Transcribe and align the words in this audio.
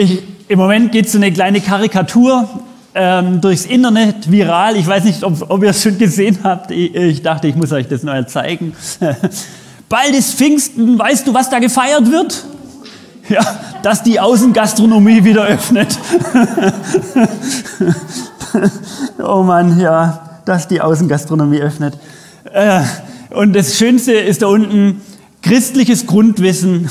Ich, 0.00 0.22
Im 0.46 0.60
Moment 0.60 0.92
geht 0.92 1.10
so 1.10 1.18
eine 1.18 1.32
kleine 1.32 1.60
Karikatur 1.60 2.48
ähm, 2.94 3.40
durchs 3.40 3.64
Internet 3.64 4.30
viral. 4.30 4.76
Ich 4.76 4.86
weiß 4.86 5.02
nicht, 5.02 5.24
ob, 5.24 5.50
ob 5.50 5.60
ihr 5.64 5.70
es 5.70 5.82
schon 5.82 5.98
gesehen 5.98 6.38
habt. 6.44 6.70
Ich, 6.70 6.94
ich, 6.94 7.22
dachte, 7.22 7.48
ich 7.48 7.56
muss 7.56 7.72
euch 7.72 7.88
das 7.88 8.04
mal 8.04 8.28
zeigen. 8.28 8.76
Bald 9.88 10.14
ist 10.14 10.34
Pfingsten. 10.34 11.00
Weißt 11.00 11.26
du, 11.26 11.34
was 11.34 11.50
da 11.50 11.58
gefeiert 11.58 12.12
wird? 12.12 12.44
Ja, 13.28 13.40
dass 13.82 14.04
die 14.04 14.20
Außengastronomie 14.20 15.24
wieder 15.24 15.46
öffnet. 15.46 15.98
oh 19.18 19.42
Mann, 19.42 19.80
ja, 19.80 20.40
dass 20.44 20.68
die 20.68 20.80
Außengastronomie 20.80 21.58
öffnet. 21.58 21.98
Äh, 22.52 22.82
und 23.30 23.52
das 23.52 23.76
Schönste 23.76 24.12
ist 24.12 24.42
da 24.42 24.46
unten 24.46 25.00
christliches 25.42 26.06
Grundwissen 26.06 26.88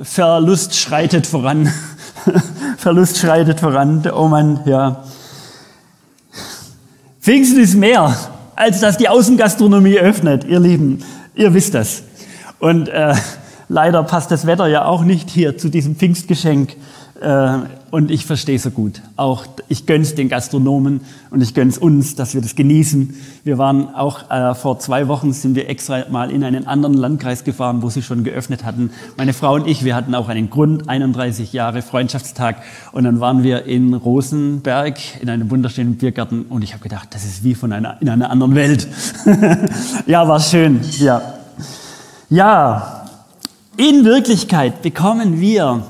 Verlust 0.00 0.76
schreitet 0.76 1.26
voran. 1.26 1.72
Verlust 2.78 3.18
schreitet 3.18 3.58
voran. 3.60 4.08
Oh 4.14 4.28
Mann, 4.28 4.60
ja. 4.64 5.04
Pfingsten 7.20 7.60
ist 7.60 7.74
mehr, 7.74 8.16
als 8.54 8.80
dass 8.80 8.96
die 8.96 9.08
Außengastronomie 9.08 9.98
öffnet, 9.98 10.44
ihr 10.44 10.60
Lieben. 10.60 11.02
Ihr 11.34 11.52
wisst 11.52 11.74
das. 11.74 12.04
Und 12.60 12.88
äh, 12.88 13.14
leider 13.68 14.02
passt 14.04 14.30
das 14.30 14.46
Wetter 14.46 14.68
ja 14.68 14.84
auch 14.84 15.02
nicht 15.02 15.30
hier 15.30 15.58
zu 15.58 15.68
diesem 15.68 15.96
Pfingstgeschenk. 15.96 16.76
Äh, 17.20 17.58
und 17.90 18.10
ich 18.10 18.26
verstehe 18.26 18.58
so 18.58 18.70
gut. 18.70 19.00
Auch 19.16 19.46
ich 19.68 19.86
gönn's 19.86 20.14
den 20.14 20.28
Gastronomen 20.28 21.00
und 21.30 21.40
ich 21.40 21.54
gönn's 21.54 21.78
uns, 21.78 22.14
dass 22.14 22.34
wir 22.34 22.42
das 22.42 22.54
genießen. 22.54 23.14
Wir 23.44 23.58
waren 23.58 23.94
auch 23.94 24.30
äh, 24.30 24.54
vor 24.54 24.78
zwei 24.78 25.08
Wochen 25.08 25.32
sind 25.32 25.56
wir 25.56 25.68
extra 25.68 26.04
mal 26.10 26.30
in 26.30 26.44
einen 26.44 26.66
anderen 26.66 26.94
Landkreis 26.94 27.44
gefahren, 27.44 27.82
wo 27.82 27.88
sie 27.88 28.02
schon 28.02 28.24
geöffnet 28.24 28.64
hatten. 28.64 28.90
Meine 29.16 29.32
Frau 29.32 29.54
und 29.54 29.66
ich, 29.66 29.84
wir 29.84 29.96
hatten 29.96 30.14
auch 30.14 30.28
einen 30.28 30.50
Grund, 30.50 30.88
31 30.88 31.52
Jahre 31.52 31.82
Freundschaftstag. 31.82 32.62
Und 32.92 33.04
dann 33.04 33.20
waren 33.20 33.42
wir 33.42 33.64
in 33.64 33.94
Rosenberg 33.94 34.98
in 35.20 35.30
einem 35.30 35.50
wunderschönen 35.50 35.96
Biergarten 35.96 36.42
und 36.42 36.62
ich 36.62 36.72
habe 36.72 36.82
gedacht, 36.82 37.08
das 37.12 37.24
ist 37.24 37.42
wie 37.42 37.54
von 37.54 37.72
einer 37.72 38.00
in 38.00 38.08
einer 38.10 38.30
anderen 38.30 38.54
Welt. 38.54 38.86
ja, 40.06 40.28
war 40.28 40.40
schön. 40.40 40.80
Ja, 40.98 41.22
ja. 42.28 43.06
In 43.76 44.04
Wirklichkeit 44.04 44.82
bekommen 44.82 45.40
wir 45.40 45.84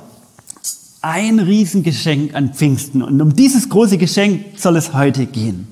ein 1.00 1.38
Riesengeschenk 1.38 2.34
an 2.34 2.54
Pfingsten. 2.54 3.02
Und 3.02 3.20
um 3.20 3.34
dieses 3.34 3.68
große 3.68 3.98
Geschenk 3.98 4.58
soll 4.58 4.76
es 4.76 4.92
heute 4.94 5.26
gehen. 5.26 5.68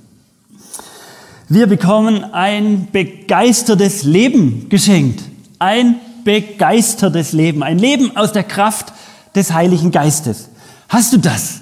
Wir 1.48 1.66
bekommen 1.66 2.24
ein 2.24 2.88
begeistertes 2.91 4.02
Leben 4.02 4.69
geschenkt. 4.69 5.22
Ein 5.58 5.97
begeistertes 6.24 7.32
Leben. 7.32 7.62
Ein 7.62 7.78
Leben 7.78 8.16
aus 8.16 8.32
der 8.32 8.44
Kraft 8.44 8.92
des 9.34 9.52
Heiligen 9.52 9.91
Geistes. 9.91 10.48
Hast 10.88 11.12
du 11.12 11.19
das? 11.19 11.60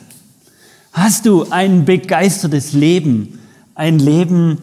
Hast 0.92 1.27
du 1.27 1.47
ein 1.51 1.85
begeistertes 1.85 2.73
Leben? 2.73 3.41
Ein 3.75 3.98
Leben 3.98 4.59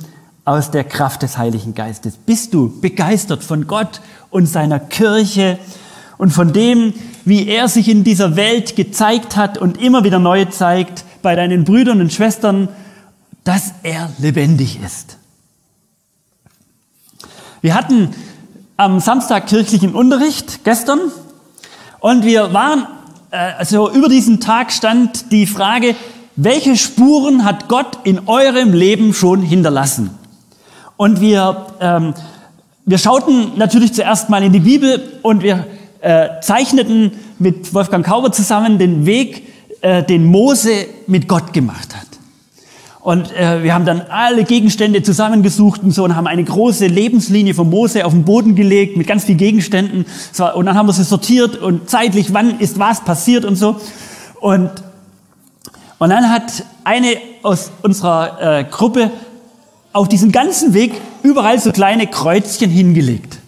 aus 0.46 0.72
der 0.72 0.84
Kraft 0.84 1.22
des 1.24 1.38
Heiligen 1.38 1.76
Geistes? 1.76 2.16
Bist 2.18 2.54
du 2.54 2.80
begeistert 2.82 3.44
von 3.44 3.68
Gott 3.68 4.02
und 4.30 4.48
seiner 4.48 4.80
Kirche 4.80 5.60
und 6.18 6.32
von 6.32 6.54
dem, 6.54 6.94
wie 7.26 7.48
er 7.48 7.68
sich 7.68 7.90
in 7.90 8.04
dieser 8.04 8.36
Welt 8.36 8.76
gezeigt 8.76 9.36
hat 9.36 9.58
und 9.58 9.82
immer 9.82 10.04
wieder 10.04 10.20
neu 10.20 10.46
zeigt 10.46 11.04
bei 11.22 11.36
deinen 11.36 11.64
Brüdern 11.64 12.02
und 12.02 12.12
Schwestern, 12.12 12.70
dass 13.44 13.74
er 13.84 14.10
lebendig 14.20 14.80
ist. 14.84 15.18
Wir 17.62 17.76
hatten 17.76 18.10
am 18.78 19.00
Samstag 19.00 19.48
kirchlichen 19.48 19.94
Unterricht 19.94 20.64
gestern 20.64 21.00
und 22.00 22.26
wir 22.26 22.54
waren, 22.54 22.88
äh, 23.30 23.38
also 23.58 23.92
über 23.92 24.10
diesen 24.10 24.40
Tag 24.40 24.72
stand 24.72 25.32
die 25.32 25.46
Frage, 25.46 25.96
welche 26.36 26.76
Spuren 26.76 27.46
hat 27.46 27.68
Gott 27.68 28.00
in 28.04 28.28
eurem 28.28 28.74
Leben 28.74 29.14
schon 29.14 29.44
hinterlassen? 29.44 30.10
Und 30.98 31.22
wir, 31.22 31.68
ähm, 31.80 32.14
wir 32.86 32.98
schauten 32.98 33.52
natürlich 33.58 33.94
zuerst 33.94 34.30
mal 34.30 34.42
in 34.44 34.54
die 34.54 34.60
Bibel 34.60 35.20
und 35.22 35.44
wir 35.44 35.68
äh, 36.02 36.30
zeichneten 36.42 37.12
mit 37.40 37.74
Wolfgang 37.74 38.06
Kauber 38.06 38.32
zusammen 38.32 38.80
den 38.80 39.06
Weg, 39.06 39.48
äh, 39.82 40.04
den 40.04 40.26
Mose 40.26 40.88
mit 41.08 41.28
Gott 41.28 41.54
gemacht 41.54 41.96
hat. 41.96 42.08
Und 43.02 43.36
äh, 43.36 43.64
wir 43.64 43.74
haben 43.74 43.86
dann 43.86 44.02
alle 44.10 44.44
Gegenstände 44.44 45.02
zusammengesucht 45.02 45.82
und 45.82 45.92
so 45.92 46.04
und 46.04 46.16
haben 46.16 46.28
eine 46.28 46.44
große 46.44 46.86
Lebenslinie 46.86 47.56
von 47.56 47.68
Mose 47.68 48.06
auf 48.06 48.14
den 48.14 48.26
Boden 48.26 48.56
gelegt 48.56 48.96
mit 48.96 49.08
ganz 49.08 49.24
vielen 49.24 49.40
Gegenständen. 49.40 50.06
Und 50.54 50.66
dann 50.68 50.76
haben 50.76 50.88
wir 50.88 50.94
sie 50.94 51.04
sortiert 51.04 51.58
und 51.58 51.90
zeitlich, 51.90 52.32
wann 52.32 52.60
ist 52.60 52.78
was 52.78 53.04
passiert 53.04 53.44
und 53.44 53.56
so. 53.56 53.78
Und, 54.40 54.70
und 55.98 56.10
dann 56.10 56.30
hat 56.30 56.64
eine 56.84 57.18
aus 57.42 57.72
unserer 57.82 58.60
äh, 58.60 58.64
Gruppe 58.66 59.10
auf 59.94 60.08
diesem 60.08 60.32
ganzen 60.32 60.76
Weg 60.76 60.94
überall 61.24 61.60
so 61.60 61.72
kleine 61.72 62.06
Kreuzchen 62.06 62.70
hingelegt. 62.70 63.40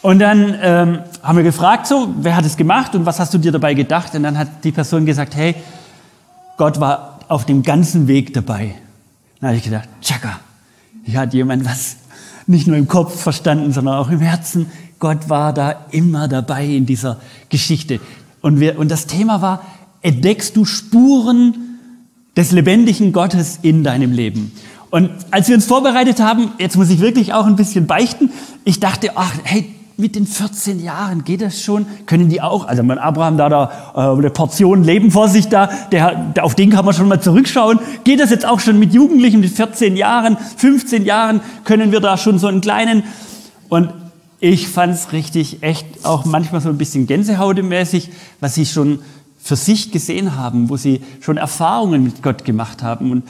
Und 0.00 0.18
dann 0.18 0.58
ähm, 0.60 0.98
haben 1.22 1.36
wir 1.36 1.44
gefragt, 1.44 1.86
so, 1.86 2.12
wer 2.18 2.36
hat 2.36 2.44
es 2.44 2.56
gemacht 2.56 2.94
und 2.94 3.06
was 3.06 3.20
hast 3.20 3.32
du 3.32 3.38
dir 3.38 3.52
dabei 3.52 3.74
gedacht? 3.74 4.14
Und 4.14 4.24
dann 4.24 4.36
hat 4.36 4.64
die 4.64 4.72
Person 4.72 5.06
gesagt, 5.06 5.36
hey, 5.36 5.54
Gott 6.56 6.80
war 6.80 7.20
auf 7.28 7.46
dem 7.46 7.62
ganzen 7.62 8.08
Weg 8.08 8.34
dabei. 8.34 8.74
Dann 9.40 9.48
habe 9.48 9.56
ich 9.56 9.64
gedacht, 9.64 9.88
tschakka, 10.00 10.40
hier 11.04 11.20
hat 11.20 11.32
jemand 11.32 11.64
was 11.64 11.96
nicht 12.46 12.66
nur 12.66 12.76
im 12.76 12.88
Kopf 12.88 13.20
verstanden, 13.20 13.72
sondern 13.72 13.94
auch 13.94 14.10
im 14.10 14.20
Herzen. 14.20 14.66
Gott 14.98 15.28
war 15.28 15.52
da 15.52 15.86
immer 15.90 16.28
dabei 16.28 16.66
in 16.66 16.86
dieser 16.86 17.18
Geschichte. 17.48 18.00
Und, 18.40 18.60
wir, 18.60 18.78
und 18.78 18.90
das 18.90 19.06
Thema 19.06 19.40
war, 19.40 19.64
entdeckst 20.02 20.56
du 20.56 20.64
Spuren 20.64 21.78
des 22.36 22.50
lebendigen 22.50 23.12
Gottes 23.12 23.60
in 23.62 23.84
deinem 23.84 24.12
Leben? 24.12 24.52
Und 24.90 25.10
als 25.30 25.48
wir 25.48 25.54
uns 25.54 25.66
vorbereitet 25.66 26.20
haben, 26.20 26.52
jetzt 26.58 26.76
muss 26.76 26.90
ich 26.90 27.00
wirklich 27.00 27.32
auch 27.32 27.46
ein 27.46 27.56
bisschen 27.56 27.86
beichten, 27.86 28.30
ich 28.64 28.80
dachte, 28.80 29.12
ach, 29.14 29.32
hey, 29.44 29.74
mit 29.96 30.16
den 30.16 30.26
14 30.26 30.82
Jahren 30.82 31.24
geht 31.24 31.42
das 31.42 31.62
schon? 31.62 31.86
Können 32.06 32.28
die 32.28 32.40
auch? 32.40 32.66
Also 32.66 32.82
mein 32.82 32.98
Abraham 32.98 33.36
da 33.36 33.48
da 33.48 33.92
äh, 33.94 34.18
eine 34.18 34.30
Portion 34.30 34.84
Leben 34.84 35.10
vor 35.10 35.28
sich 35.28 35.48
da, 35.48 35.68
der, 35.90 36.32
auf 36.40 36.54
den 36.54 36.70
kann 36.70 36.84
man 36.84 36.94
schon 36.94 37.08
mal 37.08 37.20
zurückschauen. 37.20 37.78
Geht 38.04 38.20
das 38.20 38.30
jetzt 38.30 38.46
auch 38.46 38.60
schon 38.60 38.78
mit 38.78 38.92
Jugendlichen 38.94 39.40
mit 39.40 39.50
14 39.50 39.96
Jahren, 39.96 40.36
15 40.56 41.04
Jahren? 41.04 41.40
Können 41.64 41.92
wir 41.92 42.00
da 42.00 42.16
schon 42.16 42.38
so 42.38 42.46
einen 42.46 42.60
kleinen? 42.60 43.04
Und 43.68 43.92
ich 44.40 44.68
fand 44.68 44.94
es 44.94 45.12
richtig, 45.12 45.62
echt 45.62 45.86
auch 46.04 46.24
manchmal 46.24 46.60
so 46.60 46.68
ein 46.68 46.78
bisschen 46.78 47.06
Gänsehautemäßig, 47.06 48.10
was 48.40 48.56
ich 48.56 48.72
schon 48.72 48.98
für 49.44 49.56
sich 49.56 49.90
gesehen 49.90 50.36
haben, 50.36 50.70
wo 50.70 50.76
sie 50.76 51.00
schon 51.20 51.36
Erfahrungen 51.36 52.04
mit 52.04 52.22
Gott 52.22 52.44
gemacht 52.44 52.84
haben 52.84 53.10
und, 53.10 53.24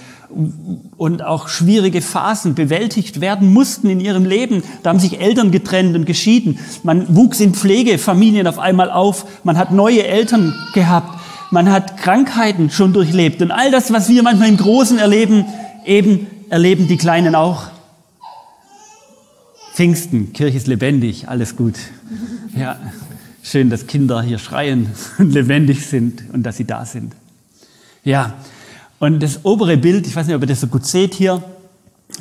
und 0.99 1.23
auch 1.25 1.49
schwierige 1.49 2.03
Phasen 2.03 2.55
bewältigt 2.55 3.23
werden 3.23 3.51
mussten 3.51 3.89
in 3.89 3.99
ihrem 3.99 4.27
Leben. 4.27 4.63
Da 4.83 4.91
haben 4.91 4.99
sich 4.99 5.21
Eltern 5.21 5.51
getrennt 5.51 5.97
und 5.97 6.05
geschieden. 6.05 6.59
Man 6.83 7.17
wuchs 7.17 7.41
in 7.41 7.55
Pflegefamilien 7.55 8.47
auf 8.47 8.59
einmal 8.59 8.91
auf. 8.91 9.25
Man 9.43 9.57
hat 9.57 9.73
neue 9.73 10.07
Eltern 10.07 10.55
gehabt. 10.75 11.19
Man 11.51 11.71
hat 11.71 11.97
Krankheiten 11.97 12.69
schon 12.69 12.93
durchlebt. 12.93 13.41
Und 13.41 13.51
all 13.51 13.71
das, 13.71 13.91
was 13.91 14.11
wir 14.11 14.23
manchmal 14.23 14.51
im 14.51 14.59
Großen 14.59 14.99
erleben, 14.99 15.47
eben 15.87 16.27
erleben 16.51 16.89
die 16.89 16.99
Kleinen 16.99 17.35
auch. 17.35 17.69
Pfingsten, 19.73 20.35
Kirche 20.35 20.59
ist 20.59 20.67
lebendig, 20.67 21.29
alles 21.29 21.57
gut. 21.57 21.77
Ja. 22.55 22.77
Schön, 23.45 23.71
dass 23.71 23.89
Kinder 23.89 24.23
hier 24.23 24.39
schreien 24.39 24.93
und 25.19 25.33
lebendig 25.33 25.85
sind 25.85 26.23
und 26.33 26.45
dass 26.45 26.59
sie 26.59 26.65
da 26.65 26.87
sind. 26.87 27.13
Ja, 28.05 28.35
und 29.01 29.21
das 29.21 29.45
obere 29.45 29.77
Bild, 29.77 30.07
ich 30.07 30.15
weiß 30.15 30.29
nicht, 30.29 30.37
ob 30.37 30.43
ihr 30.43 30.47
das 30.47 30.61
so 30.61 30.69
gut 30.69 30.87
seht 30.87 31.15
hier, 31.15 31.43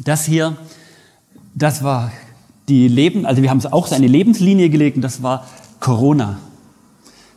das 0.04 0.26
hier, 0.26 0.58
das 1.54 1.84
war 1.84 2.12
die 2.68 2.88
Leben, 2.88 3.28
also 3.28 3.44
wir 3.44 3.52
haben 3.52 3.60
es 3.60 3.68
auch 3.68 3.86
so 3.86 3.96
Lebenslinie 3.96 4.70
gelegt 4.72 4.96
und 4.96 5.04
das 5.04 5.22
war 5.22 5.48
Corona. 5.80 6.40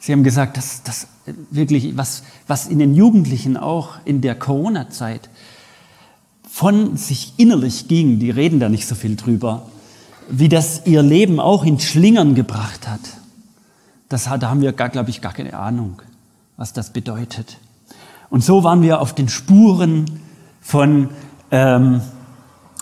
Sie 0.01 0.13
haben 0.13 0.25
gesagt, 0.25 0.57
dass 0.57 0.83
das 0.83 1.07
wirklich, 1.51 1.95
was, 1.95 2.23
was 2.47 2.67
in 2.67 2.79
den 2.79 2.95
Jugendlichen 2.95 3.59
auch 3.59 3.97
in 4.07 4.23
der 4.23 4.35
Corona-Zeit 4.35 5.29
von 6.51 6.97
sich 6.97 7.35
innerlich 7.37 7.87
ging, 7.87 8.19
die 8.19 8.31
reden 8.31 8.61
da 8.61 8.71
nicht 8.71 8.87
so 8.87 8.95
viel 8.95 9.17
drüber, 9.17 9.69
wie 10.31 10.49
das 10.49 10.87
ihr 10.87 11.03
Leben 11.03 11.39
auch 11.39 11.67
in 11.67 11.79
Schlingern 11.81 12.35
gebracht 12.35 12.89
hat 12.89 13.01
das, 14.15 14.25
da 14.39 14.49
haben 14.49 14.61
wir, 14.61 14.73
glaube 14.73 15.11
ich, 15.11 15.21
gar 15.21 15.33
keine 15.33 15.55
Ahnung, 15.55 16.01
was 16.57 16.73
das 16.73 16.91
bedeutet. 16.91 17.59
Und 18.31 18.45
so 18.45 18.63
waren 18.63 18.81
wir 18.81 19.01
auf 19.01 19.13
den 19.13 19.29
Spuren 19.29 20.07
von, 20.61 21.09
ähm, 21.51 22.01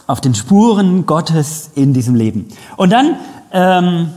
auf 0.07 0.21
den 0.21 0.35
Spuren 0.35 1.07
Gottes 1.07 1.71
in 1.75 1.95
diesem 1.95 2.15
Leben. 2.17 2.49
Und 2.77 2.91
dann 2.91 3.17
ähm, 3.51 4.11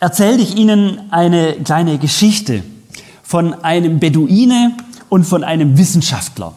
erzählte 0.00 0.42
ich 0.42 0.56
Ihnen 0.56 1.12
eine 1.12 1.52
kleine 1.52 1.98
Geschichte 1.98 2.64
von 3.22 3.54
einem 3.62 4.00
Beduine 4.00 4.76
und 5.08 5.24
von 5.24 5.44
einem 5.44 5.78
Wissenschaftler. 5.78 6.52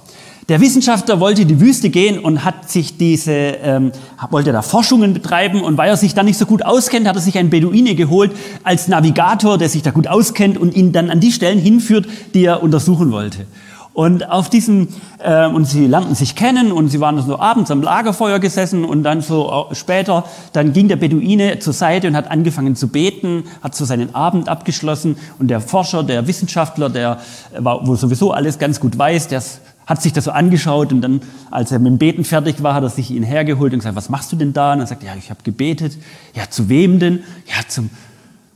Der 0.50 0.60
Wissenschaftler 0.62 1.19
wollte 1.19 1.44
in 1.44 1.48
die 1.48 1.62
Wüste 1.62 1.92
gehen 1.92 2.18
und 2.18 2.44
hat 2.44 2.72
sich 2.72 2.98
diese, 2.98 3.31
ähm, 3.31 3.92
wollte 4.31 4.51
da 4.51 4.63
Forschungen 4.63 5.13
betreiben 5.13 5.62
und 5.62 5.78
weil 5.78 5.90
er 5.90 5.96
sich 5.96 6.16
da 6.16 6.24
nicht 6.24 6.40
so 6.40 6.48
gut 6.48 6.66
auskennt, 6.66 7.07
hat 7.07 7.16
er 7.16 7.22
sich 7.22 7.38
einen 7.38 7.51
Beduine 7.51 7.94
geholt 7.94 8.31
als 8.63 8.88
Navigator, 8.88 9.60
der 9.60 9.69
sich 9.69 9.84
da 9.84 9.92
gut 9.92 10.07
auskennt 10.07 10.57
und 10.57 10.75
ihn 10.75 10.92
dann 10.92 11.12
an 11.12 11.19
die 11.19 11.31
Stellen 11.31 11.60
hinführt, 11.60 12.07
die 12.34 12.46
er 12.46 12.63
untersuchen 12.63 13.12
wollte. 13.12 13.46
Und 13.94 14.28
auf 14.28 14.50
diesem, 14.50 14.88
äh, 15.19 15.46
und 15.46 15.66
sie 15.66 15.86
lernten 15.86 16.16
sich 16.16 16.36
kennen 16.36 16.72
und 16.72 16.88
sie 16.90 17.00
waren 17.00 17.22
so 17.22 17.38
abends 17.38 17.69
am 17.69 17.84
Lagerfeuer 17.84 18.40
gesessen 18.40 18.86
und 18.86 19.04
dann 19.04 19.22
so 19.22 19.68
später, 19.74 20.24
dann 20.54 20.74
ging 20.74 20.88
der 20.88 20.95
Beduine 20.95 21.60
zur 21.60 21.74
Seite 21.74 22.07
und 22.07 22.16
hat 22.16 22.31
angefangen 22.31 22.75
zu 22.75 22.88
beten, 22.88 23.44
hat 23.62 23.75
so 23.75 23.86
seinen 23.86 24.16
Abend 24.16 24.50
abgeschlossen 24.50 25.18
und 25.38 25.50
der 25.50 25.62
Forscher, 25.62 26.02
der 26.02 26.25
Wissenschaftler, 26.25 26.90
der 26.90 27.19
war, 27.56 27.86
wo 27.86 27.95
sowieso 27.95 28.31
alles 28.31 28.57
ganz 28.57 28.80
gut 28.80 28.98
weiß, 28.98 29.28
der 29.28 29.44
hat 29.90 30.04
sich 30.04 30.14
das 30.14 30.26
so 30.26 30.32
angeschaut 30.32 30.94
und 30.94 31.02
dann, 31.02 31.22
als 31.50 31.72
er 31.72 31.80
mit 31.80 31.88
dem 31.88 31.98
Beten 31.98 32.24
fertig 32.24 32.62
war, 32.62 32.76
hat 32.76 32.84
er 32.84 32.90
sich 32.90 33.10
ihn 33.10 33.24
hergeholt 33.24 33.74
und 33.74 33.80
gesagt, 33.80 33.96
was 33.96 34.10
machst 34.10 34.32
du 34.32 34.36
denn 34.36 34.54
da? 34.54 34.74
Und 34.74 34.82
er 34.82 34.86
sagt, 34.86 35.02
ja, 35.02 35.16
ich 35.18 35.32
habe 35.32 35.42
gebetet. 35.42 35.98
Ja, 36.36 36.48
zu 36.48 36.70
wem 36.70 37.00
denn? 37.00 37.24
Ja, 37.48 37.68
zum, 37.68 37.90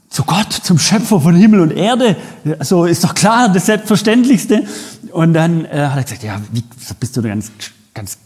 zu 0.09 0.23
Gott, 0.25 0.53
zum 0.53 0.77
Schöpfer 0.77 1.19
von 1.19 1.33
Himmel 1.33 1.61
und 1.61 1.71
Erde. 1.71 2.17
So 2.59 2.85
ist 2.85 3.03
doch 3.03 3.15
klar, 3.15 3.49
das 3.49 3.65
Selbstverständlichste. 3.65 4.63
Und 5.11 5.33
dann 5.33 5.65
äh, 5.65 5.87
hat 5.87 5.97
er 5.97 6.03
gesagt, 6.03 6.21
ja, 6.21 6.39
wie, 6.51 6.63
bist 6.99 7.17
du 7.17 7.21
da 7.21 7.29
ganz, 7.29 7.51
ganz 7.95 8.19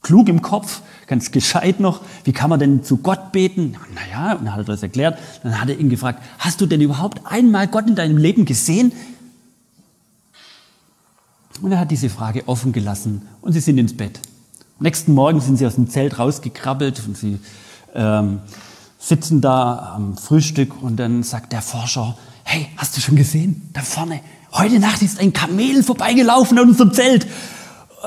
klug 0.00 0.30
im 0.30 0.40
Kopf, 0.40 0.80
ganz 1.06 1.30
gescheit 1.30 1.78
noch. 1.78 2.00
Wie 2.24 2.32
kann 2.32 2.48
man 2.48 2.58
denn 2.58 2.82
zu 2.82 2.96
Gott 2.96 3.32
beten? 3.32 3.76
Naja, 3.94 4.32
und 4.32 4.46
dann 4.46 4.54
hat 4.54 4.60
er 4.60 4.64
das 4.64 4.82
erklärt. 4.82 5.18
Dann 5.42 5.60
hat 5.60 5.68
er 5.68 5.78
ihn 5.78 5.90
gefragt, 5.90 6.22
hast 6.38 6.62
du 6.62 6.66
denn 6.66 6.80
überhaupt 6.80 7.20
einmal 7.24 7.68
Gott 7.68 7.86
in 7.86 7.96
deinem 7.96 8.16
Leben 8.16 8.46
gesehen? 8.46 8.92
Und 11.60 11.72
er 11.72 11.78
hat 11.78 11.90
diese 11.90 12.10
Frage 12.10 12.48
offen 12.48 12.72
gelassen 12.72 13.22
und 13.40 13.52
sie 13.52 13.60
sind 13.60 13.78
ins 13.78 13.96
Bett. 13.96 14.20
Nächsten 14.80 15.12
Morgen 15.12 15.40
sind 15.40 15.56
sie 15.56 15.66
aus 15.66 15.76
dem 15.76 15.88
Zelt 15.88 16.18
rausgekrabbelt 16.18 17.02
und 17.06 17.16
sie 17.16 17.38
ähm, 17.94 18.40
sitzen 18.98 19.40
da 19.40 19.94
am 19.94 20.16
Frühstück 20.16 20.82
und 20.82 20.96
dann 20.96 21.22
sagt 21.22 21.52
der 21.52 21.62
Forscher, 21.62 22.16
hey, 22.42 22.68
hast 22.76 22.96
du 22.96 23.00
schon 23.00 23.16
gesehen? 23.16 23.68
Da 23.72 23.82
vorne, 23.82 24.20
heute 24.52 24.80
Nacht 24.80 25.02
ist 25.02 25.20
ein 25.20 25.32
Kamel 25.32 25.82
vorbeigelaufen 25.82 26.58
an 26.58 26.68
unserem 26.68 26.92
Zelt. 26.92 27.26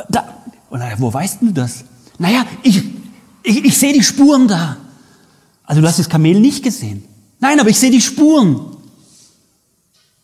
Da, 0.10 0.26
und 0.70 0.80
dann, 0.80 1.00
wo 1.00 1.14
weißt 1.14 1.42
du 1.42 1.52
das? 1.52 1.86
Naja, 2.20 2.46
ich, 2.64 2.84
ich, 3.44 3.64
ich 3.64 3.78
sehe 3.78 3.94
die 3.94 4.04
Spuren 4.04 4.48
da. 4.48 4.78
Also 5.64 5.82
du 5.82 5.88
hast 5.88 6.00
das 6.00 6.10
Kamel 6.10 6.40
nicht 6.40 6.64
gesehen. 6.64 7.06
Nein, 7.40 7.60
aber 7.60 7.70
ich 7.70 7.80
sehe 7.80 7.92
die 7.92 8.02
Spuren. 8.02 8.78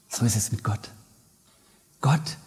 So 0.09 0.25
ist 0.25 0.35
es 0.35 0.51
mit 0.51 0.63
Gott. 0.63 0.89
Gott 2.01 2.37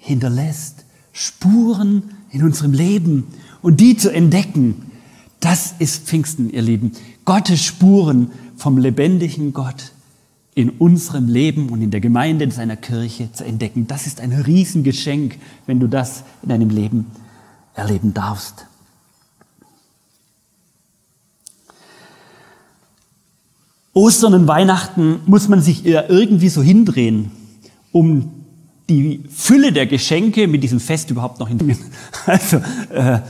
hinterlässt 0.00 0.84
Spuren 1.12 2.02
in 2.30 2.42
unserem 2.42 2.72
Leben 2.72 3.28
und 3.62 3.80
die 3.80 3.96
zu 3.96 4.12
entdecken, 4.12 4.90
das 5.38 5.74
ist 5.78 6.04
Pfingsten, 6.06 6.50
ihr 6.50 6.62
Lieben. 6.62 6.92
Gottes 7.24 7.62
Spuren 7.62 8.30
vom 8.56 8.78
lebendigen 8.78 9.52
Gott 9.52 9.92
in 10.54 10.70
unserem 10.70 11.28
Leben 11.28 11.68
und 11.68 11.80
in 11.80 11.90
der 11.90 12.00
Gemeinde 12.00 12.44
in 12.44 12.50
seiner 12.50 12.76
Kirche 12.76 13.32
zu 13.32 13.44
entdecken. 13.44 13.86
Das 13.86 14.06
ist 14.06 14.20
ein 14.20 14.32
Riesengeschenk, 14.32 15.38
wenn 15.66 15.80
du 15.80 15.86
das 15.86 16.24
in 16.42 16.48
deinem 16.48 16.70
Leben 16.70 17.06
erleben 17.74 18.12
darfst. 18.12 18.66
Ostern 23.92 24.34
und 24.34 24.46
Weihnachten 24.46 25.20
muss 25.26 25.48
man 25.48 25.60
sich 25.60 25.84
irgendwie 25.84 26.48
so 26.48 26.62
hindrehen, 26.62 27.30
um 27.92 28.39
die 28.90 29.22
Fülle 29.34 29.72
der 29.72 29.86
Geschenke 29.86 30.48
mit 30.48 30.62
diesem 30.62 30.80
Fest 30.80 31.10
überhaupt 31.10 31.38
noch 31.40 31.48
hinzubringen. 31.48 31.84
Also 32.26 32.58
äh, 32.92 33.20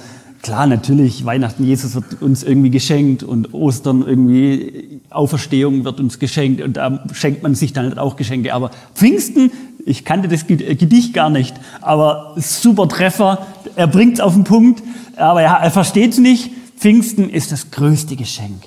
klar, 0.43 0.67
natürlich, 0.67 1.25
Weihnachten, 1.25 1.65
Jesus 1.65 1.95
wird 1.95 2.23
uns 2.23 2.43
irgendwie 2.43 2.71
geschenkt 2.71 3.23
und 3.23 3.53
Ostern 3.55 4.03
irgendwie, 4.07 5.01
Auferstehung 5.11 5.85
wird 5.85 6.01
uns 6.01 6.19
geschenkt 6.19 6.63
und 6.63 6.77
da 6.77 7.05
schenkt 7.13 7.43
man 7.43 7.55
sich 7.55 7.73
dann 7.73 7.87
halt 7.87 7.99
auch 7.99 8.17
Geschenke. 8.17 8.55
Aber 8.55 8.71
Pfingsten, 8.95 9.53
ich 9.85 10.05
kannte 10.05 10.29
das 10.29 10.47
Gedicht 10.47 11.15
gar 11.15 11.31
nicht, 11.31 11.55
aber 11.83 12.35
super 12.37 12.89
Treffer, 12.89 13.47
er 13.77 13.87
bringt 13.87 14.15
es 14.15 14.21
auf 14.21 14.35
den 14.35 14.45
Punkt, 14.45 14.83
aber 15.17 15.43
er, 15.43 15.53
er 15.53 15.71
versteht 15.71 16.13
es 16.13 16.19
nicht. 16.19 16.51
Pfingsten 16.79 17.29
ist 17.29 17.53
das 17.53 17.71
größte 17.71 18.17
Geschenk, 18.17 18.63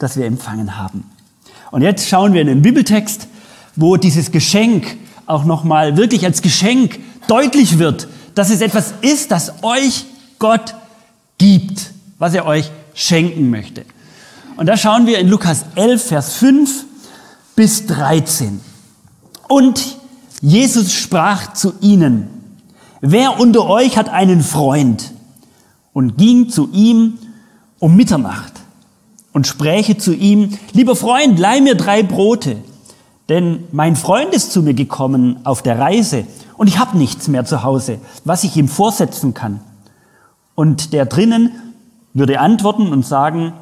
das 0.00 0.18
wir 0.18 0.26
empfangen 0.26 0.76
haben. 0.76 1.04
Und 1.70 1.82
jetzt 1.82 2.08
schauen 2.08 2.32
wir 2.32 2.40
in 2.40 2.48
den 2.48 2.62
Bibeltext, 2.62 3.28
wo 3.76 3.96
dieses 3.96 4.32
Geschenk 4.32 4.96
auch 5.30 5.44
nochmal 5.44 5.96
wirklich 5.96 6.24
als 6.24 6.42
Geschenk 6.42 6.98
deutlich 7.28 7.78
wird, 7.78 8.08
dass 8.34 8.50
es 8.50 8.60
etwas 8.60 8.94
ist, 9.00 9.30
das 9.30 9.62
euch 9.62 10.04
Gott 10.38 10.74
gibt, 11.38 11.92
was 12.18 12.34
er 12.34 12.46
euch 12.46 12.70
schenken 12.94 13.50
möchte. 13.50 13.84
Und 14.56 14.66
da 14.66 14.76
schauen 14.76 15.06
wir 15.06 15.18
in 15.18 15.28
Lukas 15.28 15.64
11, 15.74 16.02
Vers 16.02 16.34
5 16.34 16.84
bis 17.56 17.86
13. 17.86 18.60
Und 19.48 19.96
Jesus 20.42 20.92
sprach 20.92 21.54
zu 21.54 21.74
ihnen, 21.80 22.28
wer 23.00 23.40
unter 23.40 23.66
euch 23.68 23.96
hat 23.96 24.08
einen 24.08 24.42
Freund 24.42 25.12
und 25.92 26.18
ging 26.18 26.50
zu 26.50 26.70
ihm 26.72 27.18
um 27.78 27.96
Mitternacht 27.96 28.52
und 29.32 29.46
spräche 29.46 29.96
zu 29.96 30.14
ihm, 30.14 30.58
lieber 30.72 30.96
Freund, 30.96 31.38
leih 31.38 31.60
mir 31.60 31.74
drei 31.74 32.02
Brote, 32.02 32.56
denn 33.30 33.64
mein 33.72 33.96
Freund 33.96 34.34
ist 34.34 34.52
zu 34.52 34.62
mir 34.62 34.74
gekommen 34.74 35.40
auf 35.44 35.62
der 35.62 35.78
Reise 35.78 36.24
und 36.56 36.66
ich 36.66 36.78
habe 36.78 36.98
nichts 36.98 37.28
mehr 37.28 37.44
zu 37.46 37.62
Hause, 37.62 37.98
was 38.24 38.44
ich 38.44 38.56
ihm 38.56 38.68
vorsetzen 38.68 39.32
kann. 39.32 39.60
Und 40.54 40.92
der 40.92 41.06
drinnen 41.06 41.52
würde 42.12 42.40
antworten 42.40 42.88
und 42.88 43.06
sagen, 43.06 43.54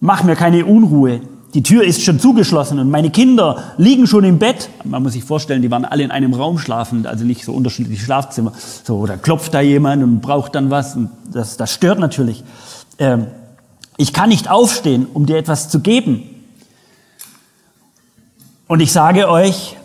mach 0.00 0.22
mir 0.22 0.36
keine 0.36 0.64
Unruhe. 0.64 1.20
Die 1.54 1.62
Tür 1.62 1.82
ist 1.82 2.02
schon 2.02 2.20
zugeschlossen 2.20 2.78
und 2.78 2.90
meine 2.90 3.10
Kinder 3.10 3.62
liegen 3.76 4.06
schon 4.06 4.22
im 4.22 4.38
Bett. 4.38 4.70
Man 4.84 5.02
muss 5.02 5.14
sich 5.14 5.24
vorstellen, 5.24 5.62
die 5.62 5.70
waren 5.70 5.84
alle 5.84 6.04
in 6.04 6.10
einem 6.10 6.32
Raum 6.32 6.58
schlafend, 6.58 7.06
also 7.06 7.24
nicht 7.24 7.44
so 7.44 7.52
unterschiedliche 7.52 8.04
Schlafzimmer. 8.04 8.52
So, 8.84 8.98
oder 8.98 9.16
klopft 9.16 9.52
da 9.52 9.60
jemand 9.60 10.02
und 10.02 10.20
braucht 10.20 10.54
dann 10.54 10.70
was 10.70 10.94
und 10.94 11.10
das, 11.32 11.56
das 11.56 11.72
stört 11.72 11.98
natürlich. 11.98 12.44
Ähm, 12.98 13.26
ich 13.96 14.12
kann 14.12 14.28
nicht 14.28 14.48
aufstehen, 14.48 15.06
um 15.12 15.26
dir 15.26 15.38
etwas 15.38 15.68
zu 15.70 15.80
geben. 15.80 16.22
Und 18.68 18.80
ich 18.80 18.92
sage 18.92 19.28
euch, 19.28 19.76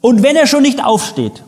und 0.00 0.22
wenn 0.22 0.36
er 0.36 0.46
schon 0.46 0.62
nicht 0.62 0.84
aufsteht, 0.84 1.44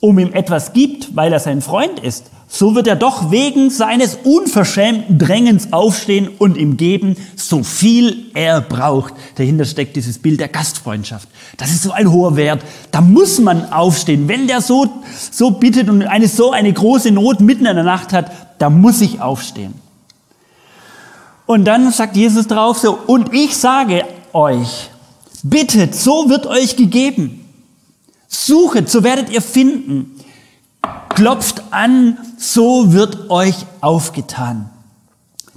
um 0.00 0.18
ihm 0.18 0.32
etwas 0.32 0.72
gibt, 0.72 1.14
weil 1.16 1.32
er 1.32 1.40
sein 1.40 1.60
Freund 1.60 1.98
ist, 1.98 2.30
so 2.50 2.74
wird 2.74 2.86
er 2.86 2.96
doch 2.96 3.30
wegen 3.30 3.68
seines 3.68 4.16
unverschämten 4.24 5.18
Drängens 5.18 5.72
aufstehen 5.72 6.30
und 6.38 6.56
ihm 6.56 6.78
geben, 6.78 7.16
so 7.36 7.62
viel 7.62 8.30
er 8.32 8.62
braucht. 8.62 9.12
Dahinter 9.34 9.66
steckt 9.66 9.96
dieses 9.96 10.18
Bild 10.18 10.40
der 10.40 10.48
Gastfreundschaft. 10.48 11.28
Das 11.58 11.70
ist 11.70 11.82
so 11.82 11.90
ein 11.90 12.10
hoher 12.10 12.36
Wert. 12.36 12.62
Da 12.90 13.02
muss 13.02 13.38
man 13.38 13.70
aufstehen. 13.70 14.28
Wenn 14.28 14.46
der 14.46 14.62
so, 14.62 14.86
so 15.30 15.50
bittet 15.50 15.90
und 15.90 16.02
eine 16.04 16.28
so 16.28 16.52
eine 16.52 16.72
große 16.72 17.10
Not 17.10 17.40
mitten 17.40 17.66
in 17.66 17.74
der 17.74 17.84
Nacht 17.84 18.14
hat, 18.14 18.30
da 18.58 18.70
muss 18.70 19.02
ich 19.02 19.20
aufstehen. 19.20 19.74
Und 21.44 21.66
dann 21.66 21.90
sagt 21.92 22.16
Jesus 22.16 22.46
drauf 22.46 22.78
so, 22.78 22.98
und 23.06 23.34
ich 23.34 23.56
sage 23.56 24.04
euch, 24.32 24.88
bittet, 25.42 25.94
so 25.94 26.28
wird 26.28 26.46
euch 26.46 26.76
gegeben. 26.76 27.44
Suchet, 28.28 28.90
so 28.90 29.02
werdet 29.04 29.30
ihr 29.30 29.42
finden 29.42 30.18
klopft 31.18 31.64
an, 31.72 32.16
so 32.38 32.92
wird 32.92 33.28
euch 33.28 33.66
aufgetan. 33.80 34.70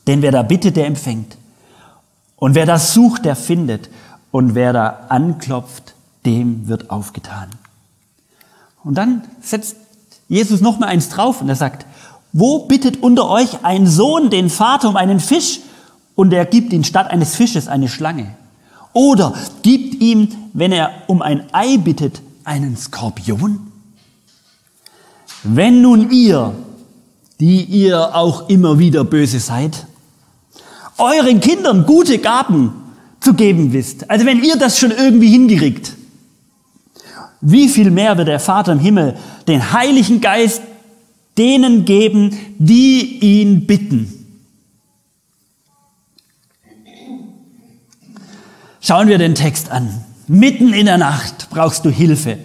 Denn 0.08 0.24
wer 0.24 0.32
da 0.32 0.42
bittet, 0.42 0.76
der 0.76 0.88
empfängt. 0.88 1.38
Und 2.36 2.56
wer 2.56 2.66
das 2.66 2.96
sucht, 2.96 3.26
der 3.26 3.36
findet. 3.36 3.92
Und 4.32 4.56
wer 4.56 4.74
da 4.74 5.06
anklopft, 5.10 5.94
dem 6.26 6.68
wird 6.68 6.90
aufgetan. 6.90 7.50
Und 8.84 8.96
dann 8.96 9.22
setzt 9.40 9.76
Jesus 10.28 10.62
noch 10.62 10.80
mal 10.80 10.88
eins 10.88 11.10
drauf 11.10 11.42
und 11.42 11.50
er 11.50 11.56
sagt, 11.56 11.86
wo 12.34 12.66
bittet 12.66 13.04
unter 13.04 13.30
euch 13.30 13.64
ein 13.64 13.86
Sohn 13.86 14.32
den 14.32 14.50
Vater 14.50 14.90
um 14.90 14.96
einen 14.96 15.20
Fisch 15.20 15.60
und 16.16 16.34
er 16.34 16.46
gibt 16.46 16.74
ihn 16.74 16.84
statt 16.84 17.12
eines 17.12 17.36
Fisches 17.36 17.68
eine 17.68 17.88
Schlange? 17.88 18.36
Oder 18.94 19.34
gibt 19.62 20.02
ihm, 20.02 20.30
wenn 20.54 20.72
er 20.72 20.92
um 21.08 21.22
ein 21.22 21.46
Ei 21.54 21.78
bittet, 21.78 22.22
einen 22.44 22.76
Skorpion? 22.76 23.72
Wenn 25.44 25.82
nun 25.82 26.12
ihr, 26.12 26.54
die 27.40 27.64
ihr 27.64 28.16
auch 28.16 28.50
immer 28.50 28.80
wieder 28.80 29.04
böse 29.04 29.40
seid, 29.40 29.88
euren 30.98 31.40
Kindern 31.40 31.86
gute 31.86 32.20
Gaben 32.20 32.74
zu 33.20 33.34
geben 33.34 33.74
wisst, 33.74 34.10
also 34.10 34.26
wenn 34.26 34.44
ihr 34.44 34.56
das 34.58 34.78
schon 34.78 34.92
irgendwie 34.92 35.30
hingekriegt, 35.30 35.94
wie 37.42 37.70
viel 37.70 37.90
mehr 37.90 38.18
wird 38.18 38.28
der 38.28 38.40
Vater 38.40 38.74
im 38.74 38.80
Himmel 38.80 39.18
den 39.48 39.74
Heiligen 39.74 40.22
Geist 40.22 40.62
denen 41.38 41.86
geben, 41.86 42.38
die 42.60 43.20
ihn 43.20 43.66
bitten? 43.66 44.21
Schauen 48.84 49.08
wir 49.08 49.20
den 49.20 49.36
Text 49.36 49.70
an. 49.70 49.90
Mitten 50.28 50.74
in 50.74 50.88
der 50.88 50.98
Nacht 50.98 51.50
brauchst 51.52 51.86
du 51.86 51.92
Hilfe. 51.92 52.40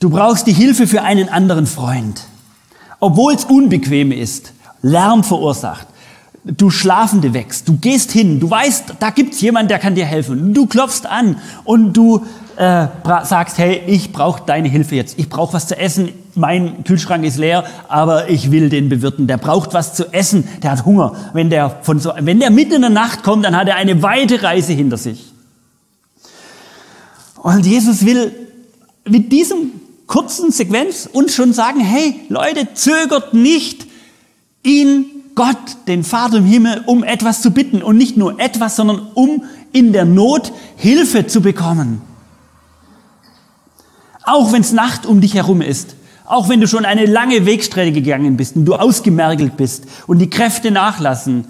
Du 0.00 0.10
brauchst 0.10 0.48
die 0.48 0.52
Hilfe 0.52 0.88
für 0.88 1.02
einen 1.02 1.28
anderen 1.28 1.66
Freund. 1.66 2.22
obwohl 2.98 3.34
es 3.34 3.44
unbequem 3.44 4.10
ist, 4.10 4.52
Lärm 4.82 5.22
verursacht, 5.22 5.86
du 6.44 6.70
Schlafende 6.70 7.34
wächst, 7.34 7.68
du 7.68 7.76
gehst 7.76 8.10
hin, 8.10 8.40
du 8.40 8.50
weißt, 8.50 8.94
da 8.98 9.10
gibt's 9.10 9.40
jemand, 9.40 9.70
der 9.70 9.78
kann 9.78 9.94
dir 9.94 10.06
helfen. 10.06 10.54
Du 10.54 10.66
klopfst 10.66 11.06
an 11.06 11.36
und 11.64 11.92
du 11.92 12.24
äh, 12.56 12.86
sagst, 13.22 13.58
hey, 13.58 13.82
ich 13.86 14.12
brauche 14.12 14.42
deine 14.46 14.68
Hilfe 14.68 14.96
jetzt. 14.96 15.18
Ich 15.18 15.28
brauche 15.28 15.52
was 15.52 15.68
zu 15.68 15.78
essen. 15.78 16.08
Mein 16.34 16.82
Kühlschrank 16.84 17.24
ist 17.24 17.36
leer, 17.36 17.64
aber 17.88 18.30
ich 18.30 18.50
will 18.50 18.68
den 18.68 18.88
bewirten. 18.88 19.26
Der 19.26 19.36
braucht 19.36 19.74
was 19.74 19.94
zu 19.94 20.12
essen. 20.12 20.48
Der 20.62 20.72
hat 20.72 20.84
Hunger. 20.84 21.12
Wenn 21.34 21.50
der, 21.50 21.78
von 21.82 22.00
so, 22.00 22.12
wenn 22.18 22.40
der 22.40 22.50
mitten 22.50 22.72
in 22.72 22.80
der 22.80 22.90
Nacht 22.90 23.22
kommt, 23.22 23.44
dann 23.44 23.56
hat 23.56 23.68
er 23.68 23.76
eine 23.76 24.02
weite 24.02 24.42
Reise 24.42 24.72
hinter 24.72 24.96
sich. 24.96 25.35
Und 27.42 27.66
Jesus 27.66 28.04
will 28.04 28.32
mit 29.08 29.32
diesem 29.32 29.72
kurzen 30.06 30.50
Sequenz 30.50 31.08
uns 31.10 31.34
schon 31.34 31.52
sagen, 31.52 31.80
hey 31.80 32.20
Leute, 32.28 32.74
zögert 32.74 33.34
nicht, 33.34 33.86
ihn, 34.62 35.06
Gott, 35.34 35.76
den 35.86 36.02
Vater 36.02 36.38
im 36.38 36.46
Himmel, 36.46 36.82
um 36.86 37.04
etwas 37.04 37.42
zu 37.42 37.50
bitten. 37.50 37.82
Und 37.82 37.98
nicht 37.98 38.16
nur 38.16 38.40
etwas, 38.40 38.76
sondern 38.76 39.06
um 39.14 39.44
in 39.72 39.92
der 39.92 40.06
Not 40.06 40.52
Hilfe 40.76 41.26
zu 41.26 41.40
bekommen. 41.42 42.00
Auch 44.24 44.52
wenn 44.52 44.62
es 44.62 44.72
Nacht 44.72 45.06
um 45.06 45.20
dich 45.20 45.34
herum 45.34 45.60
ist. 45.60 45.94
Auch 46.24 46.48
wenn 46.48 46.60
du 46.60 46.66
schon 46.66 46.84
eine 46.84 47.06
lange 47.06 47.46
Wegstrecke 47.46 47.92
gegangen 47.92 48.36
bist 48.36 48.56
und 48.56 48.64
du 48.64 48.74
ausgemergelt 48.74 49.56
bist 49.56 49.84
und 50.08 50.18
die 50.18 50.30
Kräfte 50.30 50.72
nachlassen. 50.72 51.44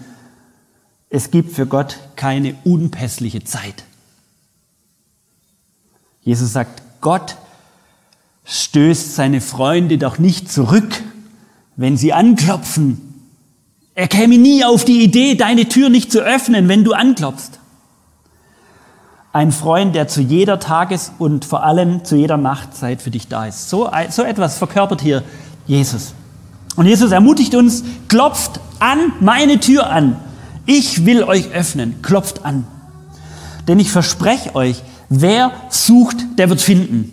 Es 1.08 1.30
gibt 1.30 1.54
für 1.54 1.66
Gott 1.66 1.96
keine 2.16 2.56
unpässliche 2.64 3.42
Zeit. 3.44 3.84
Jesus 6.26 6.52
sagt, 6.52 6.82
Gott 7.00 7.36
stößt 8.44 9.14
seine 9.14 9.40
Freunde 9.40 9.96
doch 9.96 10.18
nicht 10.18 10.50
zurück, 10.50 11.02
wenn 11.76 11.96
sie 11.96 12.12
anklopfen. 12.12 13.00
Er 13.94 14.08
käme 14.08 14.36
nie 14.36 14.64
auf 14.64 14.84
die 14.84 15.04
Idee, 15.04 15.36
deine 15.36 15.68
Tür 15.68 15.88
nicht 15.88 16.10
zu 16.10 16.18
öffnen, 16.18 16.68
wenn 16.68 16.82
du 16.82 16.94
anklopfst. 16.94 17.60
Ein 19.32 19.52
Freund, 19.52 19.94
der 19.94 20.08
zu 20.08 20.20
jeder 20.20 20.58
Tages- 20.58 21.12
und 21.18 21.44
vor 21.44 21.62
allem 21.62 22.04
zu 22.04 22.16
jeder 22.16 22.38
Nachtzeit 22.38 23.02
für 23.02 23.10
dich 23.10 23.28
da 23.28 23.46
ist. 23.46 23.70
So, 23.70 23.88
so 24.10 24.24
etwas 24.24 24.58
verkörpert 24.58 25.02
hier 25.02 25.22
Jesus. 25.68 26.12
Und 26.74 26.86
Jesus 26.86 27.12
ermutigt 27.12 27.54
uns, 27.54 27.84
klopft 28.08 28.58
an 28.80 29.12
meine 29.20 29.60
Tür 29.60 29.90
an. 29.90 30.16
Ich 30.66 31.06
will 31.06 31.22
euch 31.22 31.52
öffnen. 31.52 32.02
Klopft 32.02 32.44
an. 32.44 32.66
Denn 33.68 33.78
ich 33.78 33.92
verspreche 33.92 34.56
euch, 34.56 34.82
Wer 35.08 35.52
sucht, 35.70 36.16
der 36.38 36.48
wird 36.48 36.60
finden. 36.60 37.12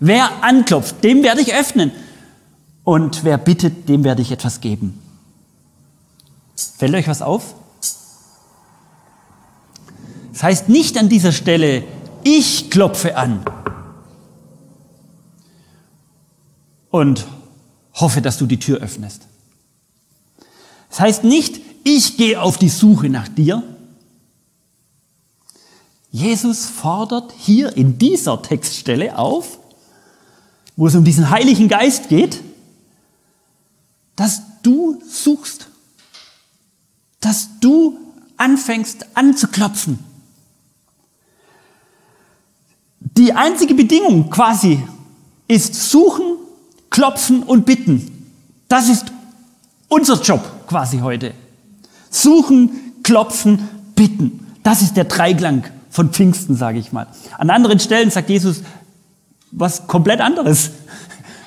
Wer 0.00 0.42
anklopft, 0.42 1.02
dem 1.04 1.22
werde 1.22 1.40
ich 1.40 1.54
öffnen. 1.54 1.92
Und 2.82 3.24
wer 3.24 3.38
bittet, 3.38 3.88
dem 3.88 4.04
werde 4.04 4.22
ich 4.22 4.30
etwas 4.32 4.60
geben. 4.60 5.00
Fällt 6.56 6.94
euch 6.94 7.08
was 7.08 7.22
auf? 7.22 7.54
Das 10.32 10.42
heißt 10.42 10.68
nicht 10.68 10.98
an 10.98 11.08
dieser 11.08 11.32
Stelle, 11.32 11.84
ich 12.24 12.70
klopfe 12.70 13.16
an 13.16 13.44
und 16.90 17.26
hoffe, 17.94 18.20
dass 18.20 18.38
du 18.38 18.46
die 18.46 18.58
Tür 18.58 18.78
öffnest. 18.78 19.22
Das 20.90 21.00
heißt 21.00 21.24
nicht, 21.24 21.60
ich 21.84 22.16
gehe 22.16 22.40
auf 22.40 22.58
die 22.58 22.68
Suche 22.68 23.08
nach 23.08 23.28
dir, 23.28 23.62
Jesus 26.14 26.66
fordert 26.66 27.34
hier 27.36 27.76
in 27.76 27.98
dieser 27.98 28.40
Textstelle 28.40 29.18
auf, 29.18 29.58
wo 30.76 30.86
es 30.86 30.94
um 30.94 31.02
diesen 31.02 31.28
Heiligen 31.28 31.66
Geist 31.66 32.08
geht, 32.08 32.40
dass 34.14 34.42
du 34.62 35.02
suchst, 35.04 35.66
dass 37.18 37.48
du 37.58 37.98
anfängst 38.36 39.06
anzuklopfen. 39.14 39.98
Die 43.00 43.32
einzige 43.32 43.74
Bedingung 43.74 44.30
quasi 44.30 44.86
ist 45.48 45.74
suchen, 45.74 46.36
klopfen 46.90 47.42
und 47.42 47.66
bitten. 47.66 48.30
Das 48.68 48.88
ist 48.88 49.06
unser 49.88 50.22
Job 50.22 50.68
quasi 50.68 50.98
heute. 50.98 51.34
Suchen, 52.08 53.02
klopfen, 53.02 53.68
bitten. 53.96 54.46
Das 54.62 54.80
ist 54.80 54.96
der 54.96 55.06
Dreiklang 55.06 55.64
von 55.94 56.10
Pfingsten, 56.10 56.56
sage 56.56 56.80
ich 56.80 56.90
mal. 56.90 57.06
An 57.38 57.50
anderen 57.50 57.78
Stellen 57.78 58.10
sagt 58.10 58.28
Jesus 58.28 58.62
was 59.52 59.86
komplett 59.86 60.20
anderes. 60.20 60.70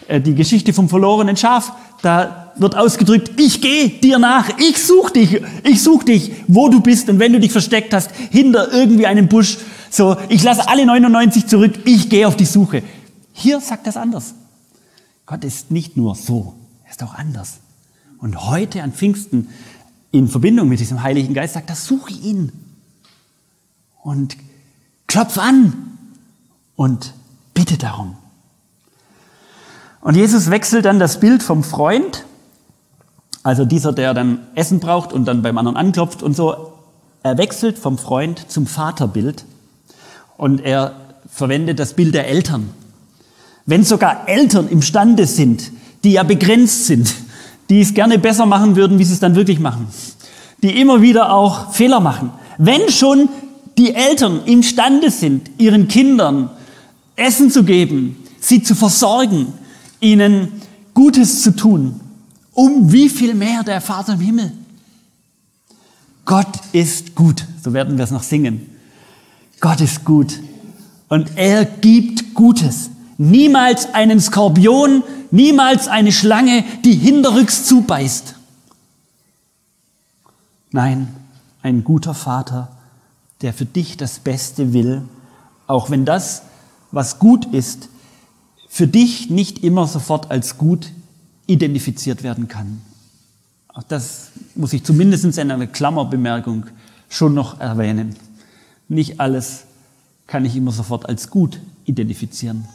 Äh, 0.09 0.21
die 0.21 0.35
Geschichte 0.35 0.71
vom 0.71 0.87
verlorenen 0.87 1.35
Schaf, 1.35 1.73
da 2.01 2.53
wird 2.55 2.77
ausgedrückt, 2.77 3.31
ich 3.41 3.59
gehe 3.59 3.89
dir 3.89 4.19
nach, 4.19 4.57
ich 4.57 4.81
suche 4.81 5.11
dich, 5.11 5.41
ich 5.65 5.83
suche 5.83 6.05
dich, 6.05 6.31
wo 6.47 6.69
du 6.69 6.79
bist 6.79 7.09
und 7.09 7.19
wenn 7.19 7.33
du 7.33 7.41
dich 7.41 7.51
versteckt 7.51 7.93
hast, 7.93 8.11
hinter 8.31 8.71
irgendwie 8.71 9.05
einem 9.05 9.27
Busch, 9.27 9.57
so, 9.89 10.15
ich 10.29 10.41
lasse 10.43 10.69
alle 10.69 10.85
99 10.85 11.47
zurück, 11.47 11.73
ich 11.83 12.09
gehe 12.09 12.25
auf 12.25 12.37
die 12.37 12.45
Suche. 12.45 12.83
Hier 13.33 13.59
sagt 13.59 13.85
das 13.85 13.97
anders. 13.97 14.33
Gott 15.25 15.43
ist 15.43 15.71
nicht 15.71 15.97
nur 15.97 16.15
so, 16.15 16.55
er 16.85 16.91
ist 16.91 17.03
auch 17.03 17.15
anders. 17.15 17.57
Und 18.19 18.49
heute 18.49 18.83
an 18.83 18.93
Pfingsten 18.93 19.49
in 20.11 20.29
Verbindung 20.29 20.69
mit 20.69 20.79
diesem 20.79 21.03
Heiligen 21.03 21.33
Geist 21.33 21.55
sagt, 21.55 21.69
das 21.69 21.85
suche 21.85 22.13
ihn 22.13 22.53
und 24.03 24.37
klopf 25.07 25.37
an 25.37 25.97
und 26.75 27.13
bitte 27.53 27.77
darum. 27.77 28.15
Und 30.01 30.15
Jesus 30.15 30.49
wechselt 30.49 30.85
dann 30.85 30.99
das 30.99 31.19
Bild 31.19 31.43
vom 31.43 31.63
Freund, 31.63 32.23
also 33.43 33.65
dieser, 33.65 33.93
der 33.93 34.13
dann 34.13 34.39
Essen 34.55 34.79
braucht 34.79 35.11
und 35.11 35.25
dann 35.25 35.41
beim 35.41 35.57
anderen 35.57 35.77
anklopft 35.77 36.23
und 36.23 36.35
so. 36.35 36.73
Er 37.23 37.37
wechselt 37.37 37.77
vom 37.77 37.97
Freund 37.97 38.49
zum 38.49 38.67
Vaterbild 38.67 39.43
und 40.37 40.59
er 40.61 40.95
verwendet 41.29 41.79
das 41.79 41.93
Bild 41.93 42.13
der 42.13 42.27
Eltern. 42.27 42.69
Wenn 43.65 43.83
sogar 43.83 44.29
Eltern 44.29 44.69
imstande 44.69 45.25
sind, 45.25 45.71
die 46.03 46.13
ja 46.13 46.23
begrenzt 46.23 46.85
sind, 46.85 47.13
die 47.69 47.81
es 47.81 47.93
gerne 47.93 48.17
besser 48.17 48.45
machen 48.45 48.75
würden, 48.75 48.99
wie 48.99 49.03
sie 49.03 49.13
es 49.13 49.19
dann 49.19 49.35
wirklich 49.35 49.59
machen, 49.59 49.87
die 50.63 50.79
immer 50.79 51.01
wieder 51.01 51.33
auch 51.33 51.71
Fehler 51.71 51.99
machen. 51.99 52.31
Wenn 52.57 52.89
schon 52.89 53.29
die 53.77 53.93
Eltern 53.93 54.43
imstande 54.45 55.11
sind, 55.11 55.51
ihren 55.57 55.87
Kindern 55.87 56.49
Essen 57.15 57.51
zu 57.51 57.63
geben, 57.63 58.23
sie 58.39 58.63
zu 58.63 58.75
versorgen, 58.75 59.53
ihnen 59.99 60.61
Gutes 60.93 61.43
zu 61.43 61.55
tun, 61.55 61.99
um 62.53 62.91
wie 62.91 63.09
viel 63.09 63.33
mehr 63.35 63.63
der 63.63 63.81
Vater 63.81 64.13
im 64.13 64.19
Himmel. 64.19 64.51
Gott 66.25 66.59
ist 66.73 67.15
gut, 67.15 67.45
so 67.63 67.73
werden 67.73 67.97
wir 67.97 68.03
es 68.03 68.11
noch 68.11 68.23
singen. 68.23 68.69
Gott 69.59 69.81
ist 69.81 70.03
gut 70.03 70.39
und 71.07 71.31
er 71.35 71.65
gibt 71.65 72.33
Gutes. 72.33 72.89
Niemals 73.17 73.93
einen 73.95 74.19
Skorpion, 74.19 75.03
niemals 75.31 75.87
eine 75.87 76.11
Schlange, 76.11 76.63
die 76.85 76.93
hinterrücks 76.93 77.65
zubeißt. 77.65 78.35
Nein, 80.71 81.07
ein 81.63 81.83
guter 81.83 82.13
Vater 82.13 82.76
der 83.41 83.53
für 83.53 83.65
dich 83.65 83.97
das 83.97 84.19
Beste 84.19 84.73
will, 84.73 85.03
auch 85.67 85.89
wenn 85.89 86.05
das, 86.05 86.43
was 86.91 87.19
gut 87.19 87.45
ist, 87.45 87.89
für 88.67 88.87
dich 88.87 89.29
nicht 89.29 89.63
immer 89.63 89.87
sofort 89.87 90.31
als 90.31 90.57
gut 90.57 90.91
identifiziert 91.45 92.23
werden 92.23 92.47
kann. 92.47 92.81
Auch 93.73 93.83
das 93.83 94.31
muss 94.55 94.73
ich 94.73 94.83
zumindest 94.83 95.37
in 95.37 95.51
einer 95.51 95.67
Klammerbemerkung 95.67 96.65
schon 97.09 97.33
noch 97.33 97.59
erwähnen. 97.59 98.15
Nicht 98.87 99.19
alles 99.19 99.65
kann 100.25 100.45
ich 100.45 100.55
immer 100.55 100.71
sofort 100.71 101.07
als 101.07 101.29
gut 101.29 101.59
identifizieren. 101.85 102.67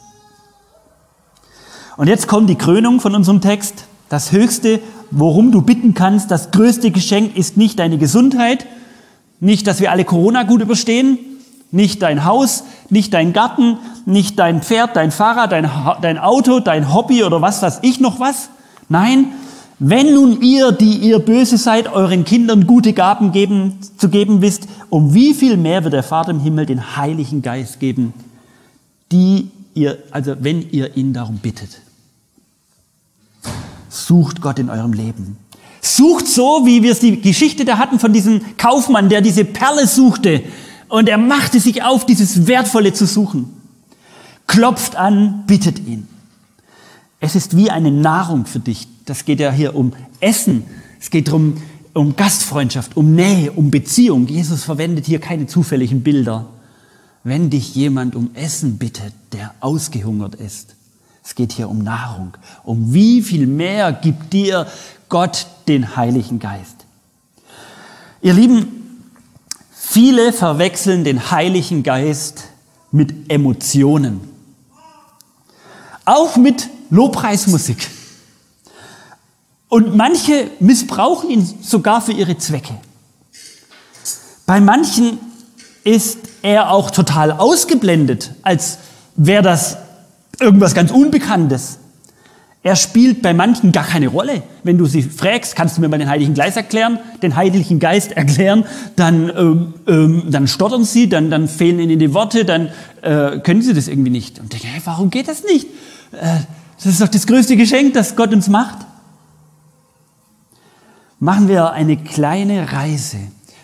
Und 1.97 2.07
jetzt 2.07 2.27
kommt 2.27 2.49
die 2.49 2.55
Krönung 2.55 2.99
von 2.99 3.13
unserem 3.13 3.41
Text. 3.41 3.85
Das 4.09 4.31
Höchste, 4.31 4.79
worum 5.11 5.51
du 5.51 5.61
bitten 5.61 5.93
kannst, 5.93 6.31
das 6.31 6.51
größte 6.51 6.91
Geschenk 6.91 7.35
ist 7.35 7.57
nicht 7.57 7.79
deine 7.79 7.97
Gesundheit, 7.97 8.65
nicht, 9.43 9.67
dass 9.67 9.81
wir 9.81 9.91
alle 9.91 10.05
Corona 10.05 10.43
gut 10.43 10.61
überstehen, 10.61 11.19
nicht 11.71 12.01
dein 12.01 12.23
Haus, 12.23 12.63
nicht 12.89 13.13
dein 13.13 13.33
Garten, 13.33 13.77
nicht 14.05 14.39
dein 14.39 14.61
Pferd, 14.61 14.95
dein 14.95 15.11
Fahrrad, 15.11 15.51
dein, 15.51 15.69
dein 16.01 16.17
Auto, 16.17 16.59
dein 16.59 16.93
Hobby 16.93 17.23
oder 17.23 17.41
was 17.41 17.61
weiß 17.61 17.79
ich 17.81 17.99
noch 17.99 18.19
was. 18.19 18.49
Nein, 18.87 19.27
wenn 19.79 20.13
nun 20.13 20.41
ihr, 20.41 20.71
die 20.71 20.97
ihr 20.97 21.19
böse 21.19 21.57
seid, 21.57 21.91
euren 21.91 22.23
Kindern 22.23 22.67
gute 22.67 22.93
Gaben 22.93 23.33
geben, 23.33 23.79
zu 23.97 24.07
geben 24.07 24.41
wisst, 24.41 24.67
um 24.89 25.13
wie 25.13 25.33
viel 25.33 25.57
mehr 25.57 25.83
wird 25.83 25.93
der 25.93 26.03
Vater 26.03 26.31
im 26.31 26.39
Himmel 26.39 26.65
den 26.65 26.95
Heiligen 26.95 27.41
Geist 27.41 27.81
geben, 27.81 28.13
die 29.11 29.49
ihr, 29.73 29.97
also 30.11 30.35
wenn 30.39 30.69
ihr 30.69 30.95
ihn 30.95 31.11
darum 31.11 31.39
bittet. 31.39 31.81
Sucht 33.89 34.39
Gott 34.41 34.57
in 34.57 34.69
eurem 34.69 34.93
Leben. 34.93 35.37
Sucht 35.85 36.27
so, 36.27 36.61
wie 36.65 36.81
wir 36.81 36.93
es 36.93 36.99
die 36.99 37.19
Geschichte 37.19 37.65
da 37.65 37.77
hatten 37.77 37.99
von 37.99 38.13
diesem 38.13 38.55
Kaufmann, 38.55 39.09
der 39.09 39.19
diese 39.19 39.43
Perle 39.43 39.85
suchte 39.85 40.41
und 40.87 41.09
er 41.09 41.17
machte 41.17 41.59
sich 41.59 41.83
auf, 41.83 42.05
dieses 42.05 42.47
Wertvolle 42.47 42.93
zu 42.93 43.05
suchen. 43.05 43.51
Klopft 44.47 44.95
an, 44.95 45.43
bittet 45.45 45.85
ihn. 45.85 46.07
Es 47.19 47.35
ist 47.35 47.57
wie 47.57 47.69
eine 47.69 47.91
Nahrung 47.91 48.45
für 48.45 48.59
dich. 48.59 48.87
Das 49.05 49.25
geht 49.25 49.41
ja 49.41 49.51
hier 49.51 49.75
um 49.75 49.91
Essen. 50.21 50.63
Es 51.01 51.09
geht 51.09 51.27
darum, 51.27 51.57
um 51.93 52.15
Gastfreundschaft, 52.15 52.95
um 52.95 53.13
Nähe, 53.13 53.51
um 53.51 53.69
Beziehung. 53.69 54.27
Jesus 54.27 54.63
verwendet 54.63 55.05
hier 55.05 55.19
keine 55.19 55.47
zufälligen 55.47 56.01
Bilder. 56.01 56.45
Wenn 57.25 57.49
dich 57.49 57.75
jemand 57.75 58.15
um 58.15 58.29
Essen 58.35 58.77
bittet, 58.77 59.13
der 59.33 59.53
ausgehungert 59.59 60.35
ist, 60.35 60.75
es 61.25 61.35
geht 61.35 61.51
hier 61.51 61.69
um 61.69 61.79
Nahrung. 61.79 62.37
Um 62.63 62.93
wie 62.93 63.21
viel 63.21 63.47
mehr 63.47 63.91
gibt 63.91 64.31
dir 64.31 64.67
Gott 65.09 65.47
den 65.67 65.95
Heiligen 65.95 66.39
Geist? 66.39 66.85
Ihr 68.21 68.33
Lieben, 68.33 69.09
viele 69.71 70.33
verwechseln 70.33 71.03
den 71.03 71.31
Heiligen 71.31 71.83
Geist 71.83 72.45
mit 72.91 73.29
Emotionen. 73.31 74.21
Auch 76.05 76.35
mit 76.37 76.69
Lobpreismusik. 76.89 77.89
Und 79.69 79.95
manche 79.95 80.51
missbrauchen 80.59 81.29
ihn 81.29 81.45
sogar 81.61 82.01
für 82.01 82.11
ihre 82.11 82.37
Zwecke. 82.37 82.75
Bei 84.45 84.59
manchen 84.61 85.17
ist 85.83 86.19
er 86.43 86.71
auch 86.71 86.91
total 86.91 87.31
ausgeblendet, 87.31 88.31
als 88.43 88.77
wäre 89.15 89.41
das 89.41 89.77
irgendwas 90.39 90.73
ganz 90.73 90.91
Unbekanntes. 90.91 91.79
Er 92.63 92.75
spielt 92.77 93.21
bei 93.21 93.33
manchen 93.33 93.71
gar 93.73 93.83
keine 93.83 94.07
Rolle. 94.07 94.41
Wenn 94.63 94.77
du 94.77 94.85
sie 94.85 95.01
fragst, 95.01 95.55
kannst 95.55 95.77
du 95.77 95.81
mir 95.81 95.89
mal 95.89 95.99
den 95.99 96.09
Heiligen 96.09 96.33
Geist 96.33 96.55
erklären, 96.55 96.97
den 97.21 97.35
Heiligen 97.35 97.77
Geist 97.79 98.13
erklären, 98.13 98.65
dann, 98.95 99.29
ähm, 99.35 99.73
ähm, 99.85 100.23
dann 100.29 100.47
stottern 100.47 100.85
sie, 100.85 101.09
dann, 101.09 101.29
dann 101.29 101.49
fehlen 101.49 101.79
ihnen 101.79 101.99
die 101.99 102.13
Worte, 102.13 102.45
dann 102.45 102.69
äh, 103.01 103.39
können 103.39 103.61
sie 103.61 103.73
das 103.73 103.89
irgendwie 103.89 104.11
nicht. 104.11 104.39
Und 104.39 104.53
denken, 104.53 104.67
hey, 104.67 104.81
warum 104.85 105.09
geht 105.09 105.27
das 105.27 105.43
nicht? 105.43 105.67
Äh, 106.13 106.39
das 106.77 106.85
ist 106.85 107.01
doch 107.01 107.09
das 107.09 107.27
größte 107.27 107.57
Geschenk, 107.57 107.93
das 107.93 108.15
Gott 108.15 108.33
uns 108.33 108.47
macht 108.47 108.77
machen 111.23 111.47
wir 111.47 111.71
eine 111.71 111.95
kleine 111.95 112.73
Reise, 112.73 113.17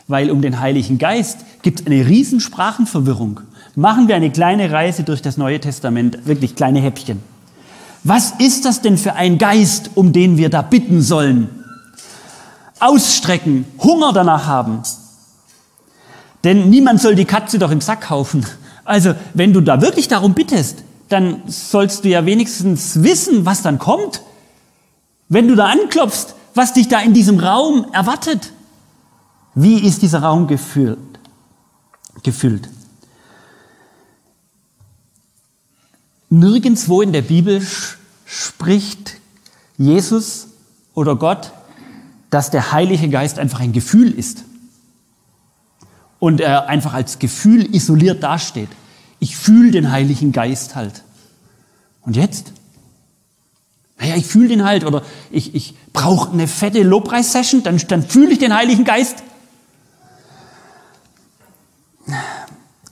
weil 0.08 0.32
um 0.32 0.42
den 0.42 0.62
Heiligen 0.62 0.98
Geist 0.98 1.40
gibt 1.62 1.82
es 1.82 1.86
eine 1.86 2.08
riesen 2.08 2.40
Sprachenverwirrung. 2.40 3.42
Machen 3.76 4.08
wir 4.08 4.16
eine 4.16 4.32
kleine 4.32 4.72
Reise 4.72 5.04
durch 5.04 5.22
das 5.22 5.36
Neue 5.36 5.60
Testament, 5.60 6.26
wirklich 6.26 6.56
kleine 6.56 6.80
Häppchen. 6.80 7.20
Was 8.04 8.34
ist 8.40 8.66
das 8.66 8.82
denn 8.82 8.98
für 8.98 9.14
ein 9.14 9.38
Geist, 9.38 9.92
um 9.96 10.14
den 10.14 10.38
wir 10.38 10.50
da 10.50 10.62
bitten 10.62 11.02
sollen? 11.02 11.50
Ausstrecken, 12.80 13.66
Hunger 13.80 14.14
danach 14.14 14.48
haben. 14.48 14.82
Denn 16.44 16.70
niemand 16.70 17.02
soll 17.02 17.16
die 17.16 17.26
Katze 17.26 17.60
doch 17.60 17.72
im 17.72 17.82
Sack 17.82 18.02
kaufen. 18.02 18.46
Also, 18.86 19.14
wenn 19.34 19.54
du 19.54 19.62
da 19.62 19.82
wirklich 19.82 20.08
darum 20.08 20.34
bittest, 20.34 20.84
dann 21.10 21.44
sollst 21.48 22.06
du 22.06 22.10
ja 22.10 22.26
wenigstens 22.26 23.04
wissen, 23.04 23.46
was 23.46 23.62
dann 23.62 23.80
kommt. 23.80 24.22
Wenn 25.28 25.48
du 25.48 25.56
da 25.56 25.68
anklopfst, 25.68 26.36
was 26.56 26.74
dich 26.74 26.88
da 26.88 27.00
in 27.00 27.14
diesem 27.14 27.40
Raum 27.40 27.88
erwartet. 27.92 28.52
Wie 29.56 29.80
ist 29.80 30.02
dieser 30.02 30.24
Raum 30.24 30.48
gefüllt? 30.48 30.98
gefüllt? 32.24 32.70
Nirgendwo 36.30 37.02
in 37.02 37.12
der 37.12 37.24
Bibel 37.24 37.66
spricht 38.26 39.16
Jesus 39.78 40.48
oder 40.94 41.16
Gott, 41.16 41.52
dass 42.30 42.52
der 42.52 42.72
Heilige 42.72 43.10
Geist 43.10 43.40
einfach 43.40 43.60
ein 43.60 43.74
Gefühl 43.74 44.12
ist 44.12 44.44
und 46.20 46.42
er 46.42 46.68
einfach 46.68 46.94
als 46.94 47.20
Gefühl 47.20 47.74
isoliert 47.74 48.22
dasteht. 48.22 48.70
Ich 49.20 49.36
fühle 49.36 49.72
den 49.72 49.92
Heiligen 49.92 50.32
Geist 50.32 50.76
halt. 50.76 51.04
Und 52.02 52.16
jetzt? 52.16 52.54
Naja, 53.98 54.16
ich 54.16 54.26
fühle 54.26 54.50
den 54.50 54.64
halt 54.64 54.86
oder 54.86 55.04
ich, 55.32 55.56
ich 55.56 55.74
brauche 55.92 56.32
eine 56.32 56.48
fette 56.48 56.84
Lobpreis-Session, 56.84 57.64
dann, 57.64 57.82
dann 57.88 58.04
fühle 58.04 58.32
ich 58.32 58.40
den 58.40 58.54
Heiligen 58.56 58.86
Geist. 58.86 59.24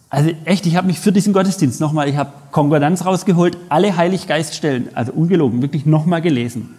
Also 0.10 0.32
echt, 0.46 0.66
ich 0.66 0.76
habe 0.76 0.88
mich 0.88 1.00
für 1.00 1.12
diesen 1.12 1.34
Gottesdienst 1.34 1.82
nochmal, 1.82 2.08
ich 2.08 2.16
habe 2.16 2.32
Konkordanz 2.52 3.06
rausgeholt, 3.06 3.58
alle 3.70 3.98
Heiliggeiststellen, 3.98 4.90
also 4.96 5.12
ungelogen, 5.12 5.62
wirklich 5.62 5.86
nochmal 5.86 6.22
gelesen. 6.22 6.76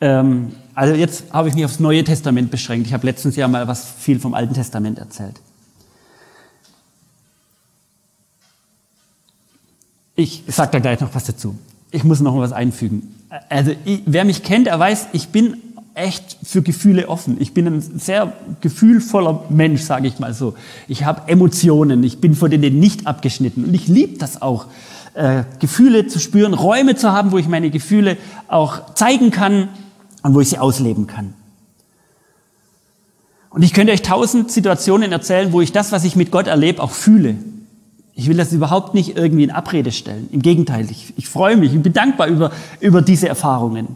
Ähm, 0.00 0.52
also 0.74 0.94
jetzt 0.94 1.32
habe 1.32 1.48
ich 1.48 1.54
mich 1.54 1.64
aufs 1.64 1.80
Neue 1.80 2.04
Testament 2.04 2.50
beschränkt. 2.50 2.86
Ich 2.86 2.92
habe 2.92 3.06
letztens 3.06 3.36
ja 3.36 3.48
mal 3.48 3.66
was 3.66 3.84
viel 3.98 4.20
vom 4.20 4.34
Alten 4.34 4.54
Testament 4.54 4.98
erzählt. 4.98 5.34
Ich 10.14 10.44
sage 10.46 10.72
da 10.72 10.78
gleich 10.78 11.00
noch 11.00 11.14
was 11.14 11.24
dazu 11.24 11.58
ich 11.92 12.02
muss 12.04 12.20
noch 12.20 12.36
was 12.38 12.52
einfügen. 12.52 13.14
Also 13.48 13.72
ich, 13.84 14.02
wer 14.06 14.24
mich 14.24 14.42
kennt, 14.42 14.66
er 14.66 14.78
weiß, 14.78 15.08
ich 15.12 15.28
bin 15.28 15.58
echt 15.94 16.38
für 16.42 16.62
Gefühle 16.62 17.08
offen. 17.08 17.36
Ich 17.38 17.52
bin 17.52 17.66
ein 17.66 17.80
sehr 17.80 18.32
gefühlvoller 18.60 19.44
Mensch, 19.50 19.82
sage 19.82 20.08
ich 20.08 20.18
mal 20.18 20.32
so. 20.32 20.54
Ich 20.88 21.04
habe 21.04 21.28
Emotionen, 21.28 22.02
ich 22.02 22.20
bin 22.20 22.34
von 22.34 22.50
denen 22.50 22.80
nicht 22.80 23.06
abgeschnitten 23.06 23.64
und 23.64 23.74
ich 23.74 23.88
liebe 23.88 24.18
das 24.18 24.40
auch, 24.40 24.66
äh, 25.14 25.44
Gefühle 25.58 26.06
zu 26.06 26.18
spüren, 26.18 26.54
Räume 26.54 26.96
zu 26.96 27.12
haben, 27.12 27.32
wo 27.32 27.38
ich 27.38 27.46
meine 27.46 27.70
Gefühle 27.70 28.16
auch 28.48 28.94
zeigen 28.94 29.30
kann 29.30 29.68
und 30.22 30.34
wo 30.34 30.40
ich 30.40 30.48
sie 30.48 30.58
ausleben 30.58 31.06
kann. 31.06 31.34
Und 33.50 33.62
ich 33.62 33.74
könnte 33.74 33.92
euch 33.92 34.00
tausend 34.00 34.50
Situationen 34.50 35.12
erzählen, 35.12 35.52
wo 35.52 35.60
ich 35.60 35.72
das, 35.72 35.92
was 35.92 36.04
ich 36.04 36.16
mit 36.16 36.30
Gott 36.30 36.46
erlebe, 36.46 36.82
auch 36.82 36.90
fühle. 36.90 37.36
Ich 38.14 38.28
will 38.28 38.36
das 38.36 38.52
überhaupt 38.52 38.94
nicht 38.94 39.16
irgendwie 39.18 39.44
in 39.44 39.50
Abrede 39.50 39.92
stellen. 39.92 40.28
Im 40.32 40.40
Gegenteil, 40.40 40.90
ich, 40.90 41.12
ich 41.18 41.28
freue 41.28 41.58
mich, 41.58 41.74
ich 41.74 41.82
bin 41.82 41.92
dankbar 41.92 42.28
über, 42.28 42.50
über 42.80 43.02
diese 43.02 43.28
Erfahrungen. 43.28 43.88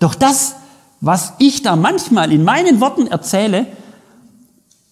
Doch 0.00 0.16
das, 0.16 0.56
was 1.02 1.34
ich 1.38 1.62
da 1.62 1.74
manchmal 1.74 2.32
in 2.32 2.44
meinen 2.44 2.80
Worten 2.80 3.08
erzähle, 3.08 3.66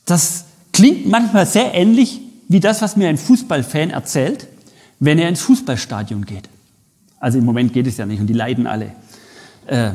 das 0.04 0.44
klingt 0.72 1.06
manchmal 1.06 1.46
sehr 1.46 1.72
ähnlich 1.72 2.20
wie 2.48 2.58
das, 2.58 2.82
was 2.82 2.96
mir 2.96 3.08
ein 3.08 3.16
Fußballfan 3.16 3.90
erzählt, 3.90 4.48
wenn 4.98 5.20
er 5.20 5.28
ins 5.28 5.40
Fußballstadion 5.42 6.26
geht. 6.26 6.48
Also 7.20 7.38
im 7.38 7.44
Moment 7.44 7.72
geht 7.72 7.86
es 7.86 7.96
ja 7.96 8.06
nicht 8.06 8.20
und 8.20 8.26
die 8.26 8.34
leiden 8.34 8.66
alle. 8.66 8.92
Äh, 9.68 9.92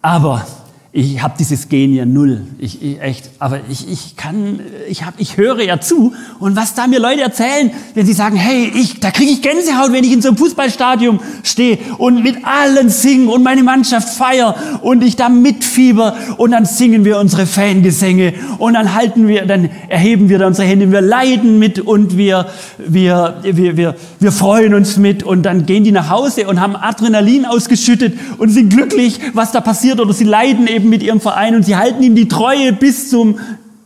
aber 0.00 0.46
ich 0.96 1.22
habe 1.22 1.34
dieses 1.38 1.68
Gen 1.68 1.92
ja 1.92 2.06
null. 2.06 2.40
Ich, 2.58 2.82
ich, 2.82 3.02
echt, 3.02 3.28
aber 3.38 3.60
ich, 3.70 3.86
ich 3.86 4.16
kann, 4.16 4.60
ich, 4.88 5.04
hab, 5.04 5.12
ich 5.18 5.36
höre 5.36 5.62
ja 5.62 5.78
zu 5.78 6.14
und 6.40 6.56
was 6.56 6.72
da 6.72 6.86
mir 6.86 6.98
Leute 6.98 7.20
erzählen, 7.20 7.70
wenn 7.94 8.06
sie 8.06 8.14
sagen, 8.14 8.36
hey, 8.36 8.72
ich, 8.74 8.98
da 8.98 9.10
kriege 9.10 9.30
ich 9.30 9.42
Gänsehaut, 9.42 9.92
wenn 9.92 10.04
ich 10.04 10.12
in 10.12 10.22
so 10.22 10.28
einem 10.28 10.38
Fußballstadion 10.38 11.20
stehe 11.42 11.78
und 11.98 12.22
mit 12.22 12.46
allen 12.46 12.88
singen 12.88 13.28
und 13.28 13.42
meine 13.42 13.62
Mannschaft 13.62 14.08
feier 14.08 14.54
und 14.80 15.04
ich 15.04 15.16
da 15.16 15.28
mitfieber 15.28 16.16
und 16.38 16.52
dann 16.52 16.64
singen 16.64 17.04
wir 17.04 17.18
unsere 17.18 17.44
Fangesänge 17.44 18.32
und 18.56 18.72
dann 18.72 18.94
halten 18.94 19.28
wir, 19.28 19.44
dann 19.44 19.68
erheben 19.88 20.30
wir 20.30 20.38
da 20.38 20.46
unsere 20.46 20.66
Hände, 20.66 20.90
wir 20.90 21.02
leiden 21.02 21.58
mit 21.58 21.78
und 21.78 22.16
wir, 22.16 22.46
wir, 22.78 23.42
wir, 23.42 23.76
wir, 23.76 23.96
wir 24.18 24.32
freuen 24.32 24.72
uns 24.72 24.96
mit 24.96 25.22
und 25.22 25.42
dann 25.42 25.66
gehen 25.66 25.84
die 25.84 25.92
nach 25.92 26.08
Hause 26.08 26.46
und 26.46 26.58
haben 26.58 26.74
Adrenalin 26.74 27.44
ausgeschüttet 27.44 28.14
und 28.38 28.48
sind 28.48 28.70
glücklich, 28.70 29.20
was 29.34 29.52
da 29.52 29.60
passiert 29.60 30.00
oder 30.00 30.14
sie 30.14 30.24
leiden 30.24 30.66
eben 30.66 30.85
mit 30.88 31.02
ihrem 31.02 31.20
Verein 31.20 31.54
und 31.54 31.64
sie 31.64 31.76
halten 31.76 32.02
ihm 32.02 32.14
die 32.14 32.28
Treue 32.28 32.72
bis 32.72 33.10
zum 33.10 33.38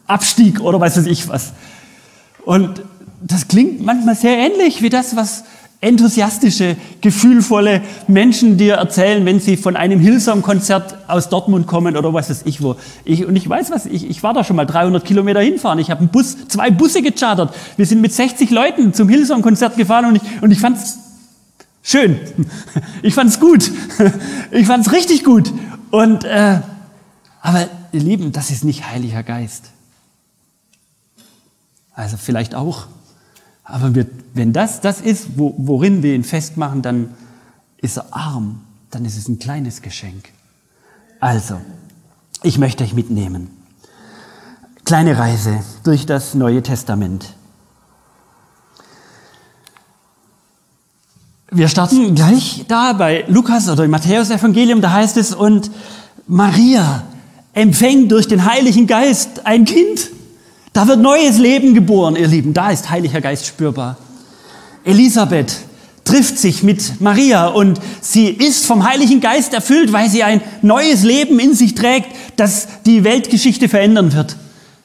Abstieg 0.06 0.60
oder 0.60 0.80
weiß 0.80 1.06
ich 1.06 1.28
was. 1.28 1.52
Und 2.44 2.82
das 3.22 3.48
klingt 3.48 3.84
manchmal 3.84 4.14
sehr 4.14 4.36
ähnlich 4.36 4.82
wie 4.82 4.88
das, 4.88 5.16
was 5.16 5.44
enthusiastische, 5.82 6.76
gefühlvolle 7.00 7.80
Menschen 8.06 8.58
dir 8.58 8.74
erzählen, 8.74 9.24
wenn 9.24 9.40
sie 9.40 9.56
von 9.56 9.76
einem 9.76 9.98
Hillsong-Konzert 9.98 11.08
aus 11.08 11.30
Dortmund 11.30 11.66
kommen 11.66 11.96
oder 11.96 12.12
was 12.12 12.28
weiß 12.28 12.42
ich 12.44 12.62
wo. 12.62 12.76
Ich, 13.04 13.24
und 13.24 13.34
ich 13.34 13.48
weiß 13.48 13.70
was, 13.70 13.86
ich, 13.86 14.08
ich 14.08 14.22
war 14.22 14.34
da 14.34 14.44
schon 14.44 14.56
mal 14.56 14.66
300 14.66 15.04
Kilometer 15.04 15.40
hinfahren. 15.40 15.78
Ich 15.78 15.90
habe 15.90 16.06
Bus, 16.06 16.36
zwei 16.48 16.70
Busse 16.70 17.00
gechartert. 17.00 17.54
Wir 17.76 17.86
sind 17.86 18.02
mit 18.02 18.12
60 18.12 18.50
Leuten 18.50 18.92
zum 18.92 19.08
Hillsong-Konzert 19.08 19.76
gefahren 19.76 20.04
und 20.04 20.16
ich, 20.16 20.22
und 20.42 20.50
ich 20.50 20.60
fand's 20.60 20.98
schön. 21.82 22.20
Ich 23.02 23.14
fand's 23.14 23.40
gut. 23.40 23.70
Ich 24.50 24.66
fand's 24.66 24.92
richtig 24.92 25.24
gut. 25.24 25.50
Und 25.90 26.24
äh, 26.24 26.58
aber 27.40 27.68
ihr 27.92 28.00
Lieben, 28.00 28.32
das 28.32 28.50
ist 28.50 28.64
nicht 28.64 28.88
Heiliger 28.88 29.22
Geist. 29.22 29.70
Also 31.94 32.16
vielleicht 32.16 32.54
auch. 32.54 32.86
Aber 33.64 33.94
wir, 33.94 34.06
wenn 34.34 34.52
das 34.52 34.80
das 34.80 35.00
ist, 35.00 35.38
wo, 35.38 35.54
worin 35.56 36.02
wir 36.02 36.14
ihn 36.14 36.24
festmachen, 36.24 36.82
dann 36.82 37.14
ist 37.78 37.96
er 37.96 38.14
arm. 38.14 38.62
Dann 38.90 39.04
ist 39.04 39.16
es 39.16 39.28
ein 39.28 39.38
kleines 39.38 39.82
Geschenk. 39.82 40.30
Also, 41.20 41.60
ich 42.42 42.58
möchte 42.58 42.84
euch 42.84 42.94
mitnehmen. 42.94 43.50
Kleine 44.84 45.18
Reise 45.18 45.62
durch 45.84 46.06
das 46.06 46.34
Neue 46.34 46.62
Testament. 46.62 47.34
Wir 51.52 51.68
starten 51.68 52.14
gleich 52.14 52.64
da 52.68 52.92
bei 52.92 53.24
Lukas 53.28 53.68
oder 53.68 53.84
im 53.84 53.90
Matthäus-Evangelium, 53.90 54.80
da 54.80 54.92
heißt 54.92 55.16
es, 55.16 55.34
und 55.34 55.70
Maria 56.26 57.02
empfängt 57.52 58.12
durch 58.12 58.28
den 58.28 58.44
Heiligen 58.44 58.86
Geist 58.86 59.46
ein 59.46 59.64
Kind. 59.64 60.10
Da 60.72 60.86
wird 60.86 61.00
neues 61.00 61.38
Leben 61.38 61.74
geboren, 61.74 62.16
ihr 62.16 62.28
Lieben. 62.28 62.54
Da 62.54 62.70
ist 62.70 62.90
Heiliger 62.90 63.20
Geist 63.20 63.46
spürbar. 63.46 63.96
Elisabeth 64.84 65.56
trifft 66.04 66.38
sich 66.38 66.62
mit 66.62 67.00
Maria 67.00 67.48
und 67.48 67.80
sie 68.00 68.28
ist 68.28 68.66
vom 68.66 68.88
Heiligen 68.88 69.20
Geist 69.20 69.52
erfüllt, 69.52 69.92
weil 69.92 70.08
sie 70.08 70.22
ein 70.22 70.40
neues 70.62 71.02
Leben 71.02 71.38
in 71.38 71.54
sich 71.54 71.74
trägt, 71.74 72.08
das 72.36 72.68
die 72.86 73.04
Weltgeschichte 73.04 73.68
verändern 73.68 74.12
wird. 74.12 74.36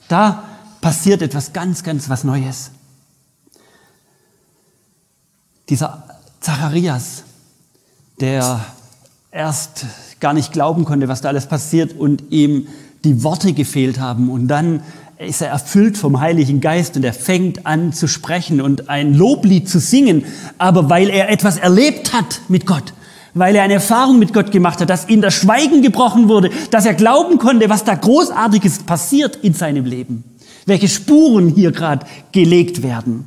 Da 0.08 0.44
passiert 0.82 1.22
etwas 1.22 1.54
ganz, 1.54 1.84
ganz 1.84 2.10
was 2.10 2.24
Neues. 2.24 2.72
Dieser 5.70 6.04
Zacharias, 6.42 7.24
der 8.20 8.64
erst 9.36 9.86
gar 10.22 10.34
nicht 10.34 10.54
glauben 10.54 10.86
konnte, 10.86 11.08
was 11.10 11.22
da 11.22 11.28
alles 11.30 11.46
passiert 11.46 11.94
und 11.98 12.24
ihm 12.32 12.68
die 13.04 13.24
Worte 13.24 13.54
gefehlt 13.54 14.00
haben 14.00 14.32
und 14.32 14.48
dann 14.48 14.82
ist 15.18 15.42
er 15.42 15.50
erfüllt 15.50 15.98
vom 15.98 16.20
Heiligen 16.20 16.62
Geist 16.62 16.98
und 16.98 17.04
er 17.04 17.14
fängt 17.14 17.66
an 17.66 17.94
zu 17.94 18.08
sprechen 18.08 18.62
und 18.62 18.90
ein 18.90 19.14
Loblied 19.14 19.70
zu 19.70 19.80
singen, 19.80 20.26
aber 20.58 20.90
weil 20.90 21.10
er 21.10 21.30
etwas 21.30 21.58
erlebt 21.58 22.14
hat 22.14 22.42
mit 22.48 22.66
Gott, 22.66 22.94
weil 23.34 23.56
er 23.56 23.64
eine 23.64 23.76
Erfahrung 23.76 24.20
mit 24.20 24.34
Gott 24.34 24.52
gemacht 24.52 24.80
hat, 24.80 24.90
dass 24.90 25.10
ihm 25.10 25.22
das 25.22 25.34
Schweigen 25.34 25.82
gebrochen 25.82 26.30
wurde, 26.30 26.50
dass 26.72 26.86
er 26.86 26.94
glauben 26.94 27.38
konnte, 27.38 27.70
was 27.70 27.84
da 27.84 27.96
Großartiges 27.96 28.80
passiert 28.80 29.38
in 29.42 29.54
seinem 29.54 29.86
Leben, 29.86 30.24
welche 30.66 30.88
Spuren 30.88 31.50
hier 31.50 31.72
gerade 31.72 32.06
gelegt 32.32 32.84
werden. 32.84 33.26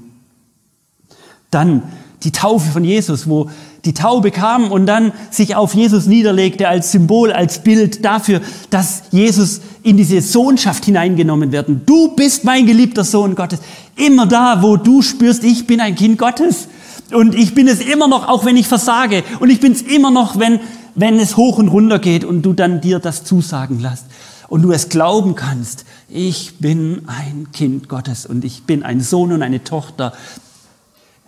Dann 1.50 1.82
die 2.22 2.32
Taufe 2.32 2.70
von 2.70 2.84
Jesus, 2.84 3.28
wo 3.28 3.50
die 3.88 3.94
Taube 3.94 4.30
kam 4.30 4.70
und 4.70 4.84
dann 4.84 5.12
sich 5.30 5.56
auf 5.56 5.72
Jesus 5.72 6.04
niederlegte 6.04 6.68
als 6.68 6.92
Symbol, 6.92 7.32
als 7.32 7.60
Bild 7.60 8.04
dafür, 8.04 8.42
dass 8.68 9.04
Jesus 9.12 9.62
in 9.82 9.96
diese 9.96 10.20
Sohnschaft 10.20 10.84
hineingenommen 10.84 11.52
werden. 11.52 11.80
Du 11.86 12.14
bist 12.14 12.44
mein 12.44 12.66
geliebter 12.66 13.02
Sohn 13.02 13.34
Gottes. 13.34 13.60
Immer 13.96 14.26
da, 14.26 14.60
wo 14.60 14.76
du 14.76 15.00
spürst, 15.00 15.42
ich 15.42 15.66
bin 15.66 15.80
ein 15.80 15.94
Kind 15.94 16.18
Gottes. 16.18 16.68
Und 17.12 17.34
ich 17.34 17.54
bin 17.54 17.66
es 17.66 17.80
immer 17.80 18.08
noch, 18.08 18.28
auch 18.28 18.44
wenn 18.44 18.58
ich 18.58 18.68
versage. 18.68 19.24
Und 19.40 19.48
ich 19.48 19.58
bin 19.58 19.72
es 19.72 19.80
immer 19.80 20.10
noch, 20.10 20.38
wenn, 20.38 20.60
wenn 20.94 21.18
es 21.18 21.38
hoch 21.38 21.56
und 21.56 21.68
runter 21.68 21.98
geht 21.98 22.26
und 22.26 22.42
du 22.42 22.52
dann 22.52 22.82
dir 22.82 22.98
das 22.98 23.24
zusagen 23.24 23.80
lässt. 23.80 24.04
Und 24.48 24.60
du 24.60 24.70
es 24.70 24.90
glauben 24.90 25.34
kannst. 25.34 25.86
Ich 26.10 26.58
bin 26.58 27.04
ein 27.06 27.48
Kind 27.54 27.88
Gottes 27.88 28.26
und 28.26 28.44
ich 28.44 28.64
bin 28.64 28.82
ein 28.82 29.00
Sohn 29.00 29.32
und 29.32 29.40
eine 29.40 29.64
Tochter. 29.64 30.12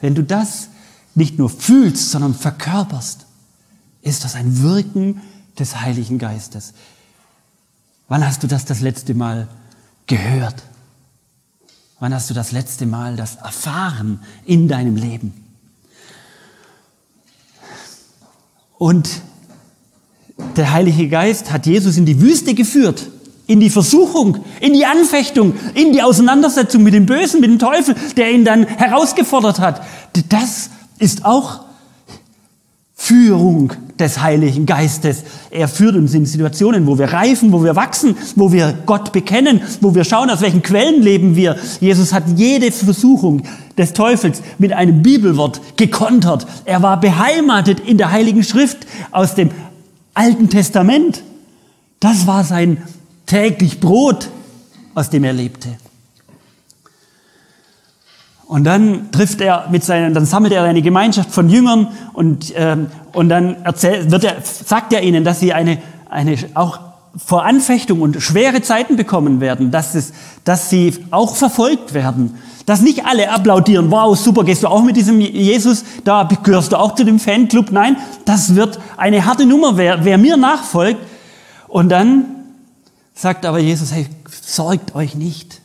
Wenn 0.03 0.15
du 0.15 0.23
das 0.23 0.69
nicht 1.15 1.39
nur 1.39 1.51
fühlst, 1.51 2.11
sondern 2.11 2.35
verkörperst, 2.35 3.27
ist 4.03 4.25
das 4.25 4.35
ein 4.35 4.63
Wirken 4.63 5.21
des 5.59 5.81
Heiligen 5.81 6.19
Geistes. 6.19 6.73
Wann 8.09 8.27
hast 8.27 8.43
du 8.43 8.47
das 8.47 8.65
das 8.65 8.81
letzte 8.81 9.15
Mal 9.15 9.49
gehört? 10.07 10.63
Wann 12.01 12.15
hast 12.15 12.31
du 12.31 12.35
das 12.35 12.51
letzte 12.53 12.87
Mal 12.87 13.17
das 13.17 13.37
erfahren 13.37 14.21
in 14.47 14.69
deinem 14.69 14.97
Leben? 14.97 15.35
Und 18.79 19.21
der 20.57 20.73
Heilige 20.73 21.09
Geist 21.09 21.53
hat 21.53 21.67
Jesus 21.67 21.99
in 21.99 22.07
die 22.07 22.21
Wüste 22.23 22.55
geführt, 22.55 23.07
in 23.47 23.61
die 23.61 23.69
Versuchung, 23.69 24.45
in 24.61 24.73
die 24.73 24.87
Anfechtung, 24.87 25.55
in 25.75 25.93
die 25.93 26.03
Auseinandersetzung 26.03 26.83
mit 26.83 26.95
dem 26.95 27.05
Bösen, 27.05 27.41
mit 27.43 27.51
dem 27.51 27.59
Teufel, 27.59 27.95
der 28.17 28.33
ihn 28.33 28.47
dann 28.47 28.67
herausgefordert 28.67 29.61
hat. 29.61 29.83
Das 30.31 30.71
ist 31.01 31.25
auch 31.25 31.61
Führung 32.95 33.73
des 33.99 34.21
Heiligen 34.21 34.67
Geistes. 34.67 35.25
Er 35.51 35.69
führt 35.69 35.97
uns 35.97 36.15
in 36.15 36.27
Situationen, 36.27 36.87
wo 36.87 36.99
wir 36.99 37.07
reifen, 37.13 37.51
wo 37.51 37.65
wir 37.65 37.75
wachsen, 37.75 38.17
wo 38.37 38.53
wir 38.53 38.75
Gott 38.87 39.13
bekennen, 39.13 39.63
wo 39.81 39.95
wir 39.95 40.05
schauen, 40.05 40.31
aus 40.31 40.43
welchen 40.43 40.63
Quellen 40.63 41.03
leben 41.03 41.35
wir. 41.35 41.57
Jesus 41.81 42.13
hat 42.13 42.25
jede 42.37 42.71
Versuchung 42.71 43.43
des 43.77 43.95
Teufels 43.95 44.43
mit 44.59 44.73
einem 44.73 45.03
Bibelwort 45.03 45.61
gekontert. 45.77 46.47
Er 46.67 46.83
war 46.83 47.01
beheimatet 47.01 47.81
in 47.81 47.99
der 47.99 48.11
Heiligen 48.11 48.45
Schrift 48.45 48.87
aus 49.11 49.35
dem 49.35 49.51
Alten 50.15 50.49
Testament. 50.49 51.23
Das 52.01 52.27
war 52.27 52.45
sein 52.45 52.83
täglich 53.27 53.81
Brot, 53.81 54.29
aus 54.95 55.11
dem 55.11 55.25
er 55.25 55.33
lebte. 55.33 55.69
Und 58.51 58.65
dann 58.65 59.13
trifft 59.13 59.41
er 59.41 59.69
mit 59.71 59.85
seinen, 59.85 60.13
dann 60.13 60.27
sammelt 60.27 60.53
er 60.53 60.65
eine 60.65 60.83
Gemeinschaft 60.83 61.31
von 61.31 61.49
Jüngern 61.49 61.87
und, 62.13 62.53
ähm, 62.57 62.89
und 63.13 63.29
dann 63.29 63.63
erzählt, 63.63 64.11
wird 64.11 64.25
er, 64.25 64.39
sagt 64.43 64.93
er 64.93 65.05
ihnen, 65.05 65.23
dass 65.23 65.39
sie 65.39 65.53
eine, 65.53 65.79
eine, 66.09 66.37
auch 66.55 66.81
vor 67.17 67.45
Anfechtung 67.45 68.03
und 68.03 68.21
schwere 68.21 68.61
Zeiten 68.61 68.97
bekommen 68.97 69.41
werden, 69.41 69.71
dass, 69.71 69.95
es, 69.95 70.13
dass 70.43 70.69
sie 70.69 70.99
auch 71.13 71.37
verfolgt 71.37 71.95
werden. 71.95 72.39
Dass 72.67 72.81
nicht 72.81 73.07
alle 73.07 73.31
applaudieren, 73.31 73.89
wow, 73.89 74.19
super, 74.19 74.43
gehst 74.43 74.65
du 74.65 74.67
auch 74.67 74.83
mit 74.83 74.97
diesem 74.97 75.21
Jesus, 75.21 75.85
da 76.03 76.29
gehörst 76.43 76.73
du 76.73 76.77
auch 76.77 76.97
zu 76.97 77.05
dem 77.05 77.21
Fanclub. 77.21 77.71
Nein, 77.71 77.99
das 78.25 78.57
wird 78.57 78.81
eine 78.97 79.27
harte 79.27 79.47
Nummer, 79.47 79.77
wer, 79.77 80.05
wer 80.05 80.19
mir 80.19 80.37
nachfolgt. 80.37 80.99
Und 81.69 81.89
dann 81.89 82.25
sagt 83.15 83.47
aber 83.47 83.61
Jesus, 83.61 83.93
hey, 83.93 84.09
sorgt 84.29 84.97
euch 84.97 85.15
nicht. 85.15 85.60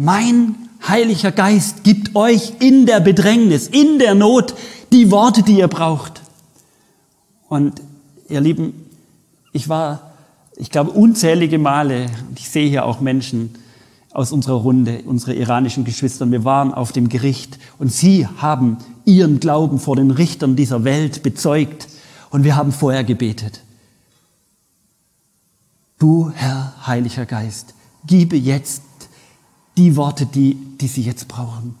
Mein 0.00 0.54
Heiliger 0.86 1.32
Geist 1.32 1.82
gibt 1.82 2.14
euch 2.14 2.52
in 2.60 2.86
der 2.86 3.00
Bedrängnis, 3.00 3.66
in 3.66 3.98
der 3.98 4.14
Not 4.14 4.54
die 4.92 5.10
Worte, 5.10 5.42
die 5.42 5.58
ihr 5.58 5.66
braucht. 5.66 6.22
Und 7.48 7.82
ihr 8.28 8.40
Lieben, 8.40 8.86
ich 9.52 9.68
war, 9.68 10.12
ich 10.56 10.70
glaube, 10.70 10.92
unzählige 10.92 11.58
Male, 11.58 12.06
und 12.28 12.38
ich 12.38 12.48
sehe 12.48 12.68
hier 12.68 12.86
auch 12.86 13.00
Menschen 13.00 13.56
aus 14.12 14.30
unserer 14.30 14.58
Runde, 14.58 15.02
unsere 15.04 15.34
iranischen 15.34 15.84
Geschwister, 15.84 16.30
wir 16.30 16.44
waren 16.44 16.72
auf 16.72 16.92
dem 16.92 17.08
Gericht 17.08 17.58
und 17.80 17.92
sie 17.92 18.24
haben 18.24 18.76
ihren 19.04 19.40
Glauben 19.40 19.80
vor 19.80 19.96
den 19.96 20.12
Richtern 20.12 20.54
dieser 20.54 20.84
Welt 20.84 21.24
bezeugt 21.24 21.88
und 22.30 22.44
wir 22.44 22.54
haben 22.54 22.70
vorher 22.70 23.02
gebetet. 23.02 23.62
Du, 25.98 26.30
Herr, 26.32 26.86
Heiliger 26.86 27.26
Geist, 27.26 27.74
gebe 28.06 28.36
jetzt 28.36 28.82
die 29.78 29.96
Worte, 29.96 30.26
die, 30.26 30.56
die 30.80 30.88
sie 30.88 31.02
jetzt 31.02 31.28
brauchen. 31.28 31.76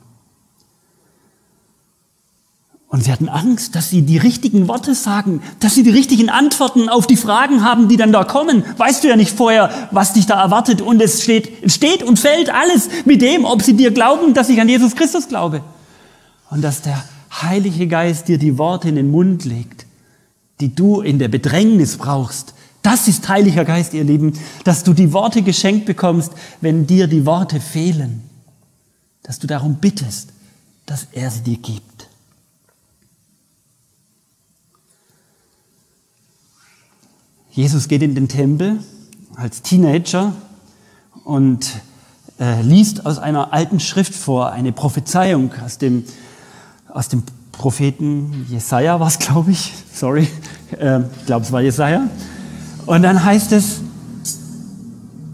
Und 2.90 3.04
sie 3.04 3.12
hatten 3.12 3.28
Angst, 3.28 3.74
dass 3.74 3.90
sie 3.90 4.00
die 4.00 4.16
richtigen 4.16 4.66
Worte 4.66 4.94
sagen, 4.94 5.42
dass 5.60 5.74
sie 5.74 5.82
die 5.82 5.90
richtigen 5.90 6.30
Antworten 6.30 6.88
auf 6.88 7.06
die 7.06 7.16
Fragen 7.16 7.62
haben, 7.62 7.88
die 7.88 7.98
dann 7.98 8.12
da 8.12 8.24
kommen. 8.24 8.64
Weißt 8.78 9.04
du 9.04 9.08
ja 9.08 9.16
nicht 9.16 9.36
vorher, 9.36 9.88
was 9.90 10.14
dich 10.14 10.24
da 10.24 10.40
erwartet. 10.40 10.80
Und 10.80 11.02
es 11.02 11.22
steht, 11.22 11.70
steht 11.70 12.02
und 12.02 12.18
fällt 12.18 12.48
alles 12.48 12.88
mit 13.04 13.20
dem, 13.20 13.44
ob 13.44 13.60
sie 13.60 13.74
dir 13.74 13.90
glauben, 13.90 14.32
dass 14.32 14.48
ich 14.48 14.58
an 14.58 14.70
Jesus 14.70 14.96
Christus 14.96 15.28
glaube. 15.28 15.60
Und 16.48 16.62
dass 16.62 16.80
der 16.80 17.04
Heilige 17.42 17.88
Geist 17.88 18.28
dir 18.28 18.38
die 18.38 18.56
Worte 18.56 18.88
in 18.88 18.96
den 18.96 19.10
Mund 19.10 19.44
legt, 19.44 19.84
die 20.60 20.74
du 20.74 21.02
in 21.02 21.18
der 21.18 21.28
Bedrängnis 21.28 21.98
brauchst, 21.98 22.54
das 22.88 23.06
ist 23.06 23.28
Heiliger 23.28 23.66
Geist, 23.66 23.92
ihr 23.92 24.02
Lieben, 24.02 24.32
dass 24.64 24.82
du 24.82 24.94
die 24.94 25.12
Worte 25.12 25.42
geschenkt 25.42 25.84
bekommst, 25.84 26.32
wenn 26.62 26.86
dir 26.86 27.06
die 27.06 27.26
Worte 27.26 27.60
fehlen. 27.60 28.22
Dass 29.22 29.38
du 29.38 29.46
darum 29.46 29.74
bittest, 29.74 30.30
dass 30.86 31.06
er 31.12 31.30
sie 31.30 31.42
dir 31.42 31.58
gibt. 31.58 32.08
Jesus 37.50 37.88
geht 37.88 38.02
in 38.02 38.14
den 38.14 38.26
Tempel 38.26 38.78
als 39.34 39.60
Teenager 39.60 40.32
und 41.24 41.82
äh, 42.40 42.62
liest 42.62 43.04
aus 43.04 43.18
einer 43.18 43.52
alten 43.52 43.80
Schrift 43.80 44.14
vor, 44.14 44.52
eine 44.52 44.72
Prophezeiung 44.72 45.52
aus 45.62 45.76
dem, 45.76 46.04
aus 46.88 47.08
dem 47.08 47.22
Propheten 47.52 48.46
Jesaja 48.48 48.98
war 48.98 49.08
es, 49.08 49.18
glaube 49.18 49.50
ich. 49.50 49.74
Sorry, 49.92 50.26
äh, 50.78 51.00
ich 51.00 51.26
glaube, 51.26 51.44
es 51.44 51.52
war 51.52 51.60
Jesaja. 51.60 52.08
Und 52.88 53.02
dann 53.02 53.22
heißt 53.22 53.52
es, 53.52 53.80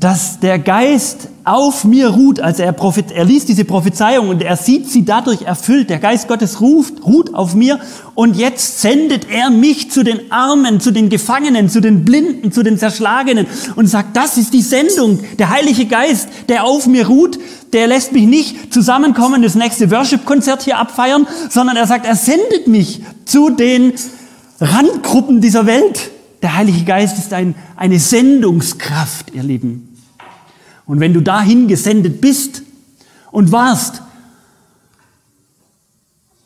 dass 0.01 0.41
der 0.41 0.59
Geist 0.59 1.29
auf 1.45 1.85
mir 1.85 2.09
ruht. 2.09 2.41
Also 2.41 2.65
er, 2.65 2.75
er 3.15 3.25
liest 3.25 3.49
diese 3.49 3.65
Prophezeiung 3.65 4.29
und 4.29 4.43
er 4.43 4.57
sieht 4.57 4.91
sie 4.91 5.05
dadurch 5.05 5.43
erfüllt. 5.43 5.89
Der 5.89 6.01
Geist 6.01 6.27
Gottes 6.27 6.61
ruft, 6.61 7.05
ruht 7.07 7.33
auf 7.33 7.55
mir 7.55 7.79
und 8.17 8.35
jetzt 8.35 8.81
sendet 8.81 9.31
er 9.31 9.51
mich 9.51 9.93
zu 9.93 10.03
den 10.03 10.33
Armen, 10.33 10.81
zu 10.81 10.91
den 10.91 11.11
Gefangenen, 11.11 11.69
zu 11.69 11.81
den 11.81 12.05
Blinden, 12.05 12.51
zu 12.51 12.65
den 12.65 12.77
Zerschlagenen 12.77 13.47
und 13.77 13.87
sagt, 13.87 14.17
das 14.17 14.37
ist 14.37 14.53
die 14.53 14.61
Sendung. 14.61 15.21
Der 15.39 15.51
Heilige 15.51 15.87
Geist, 15.87 16.29
der 16.49 16.65
auf 16.65 16.89
mir 16.89 17.07
ruht, 17.07 17.39
der 17.73 17.87
lässt 17.87 18.11
mich 18.11 18.27
nicht 18.27 18.75
zusammenkommen, 18.75 19.43
das 19.43 19.55
nächste 19.55 19.93
Worship-Konzert 19.93 20.63
hier 20.63 20.79
abfeiern, 20.79 21.29
sondern 21.51 21.77
er 21.77 21.87
sagt, 21.87 22.05
er 22.05 22.17
sendet 22.17 22.67
mich 22.67 23.03
zu 23.27 23.51
den 23.51 23.93
Randgruppen 24.61 25.41
dieser 25.41 25.67
Welt. 25.67 26.11
Der 26.45 26.55
Heilige 26.55 26.85
Geist 26.85 27.17
ist 27.17 27.33
ein, 27.33 27.55
eine 27.75 27.99
Sendungskraft, 27.99 29.33
ihr 29.33 29.43
Lieben. 29.43 29.97
Und 30.85 31.01
wenn 31.01 31.15
du 31.15 31.23
dahin 31.23 31.69
gesendet 31.69 32.21
bist 32.21 32.61
und 33.31 33.51
warst 33.51 34.03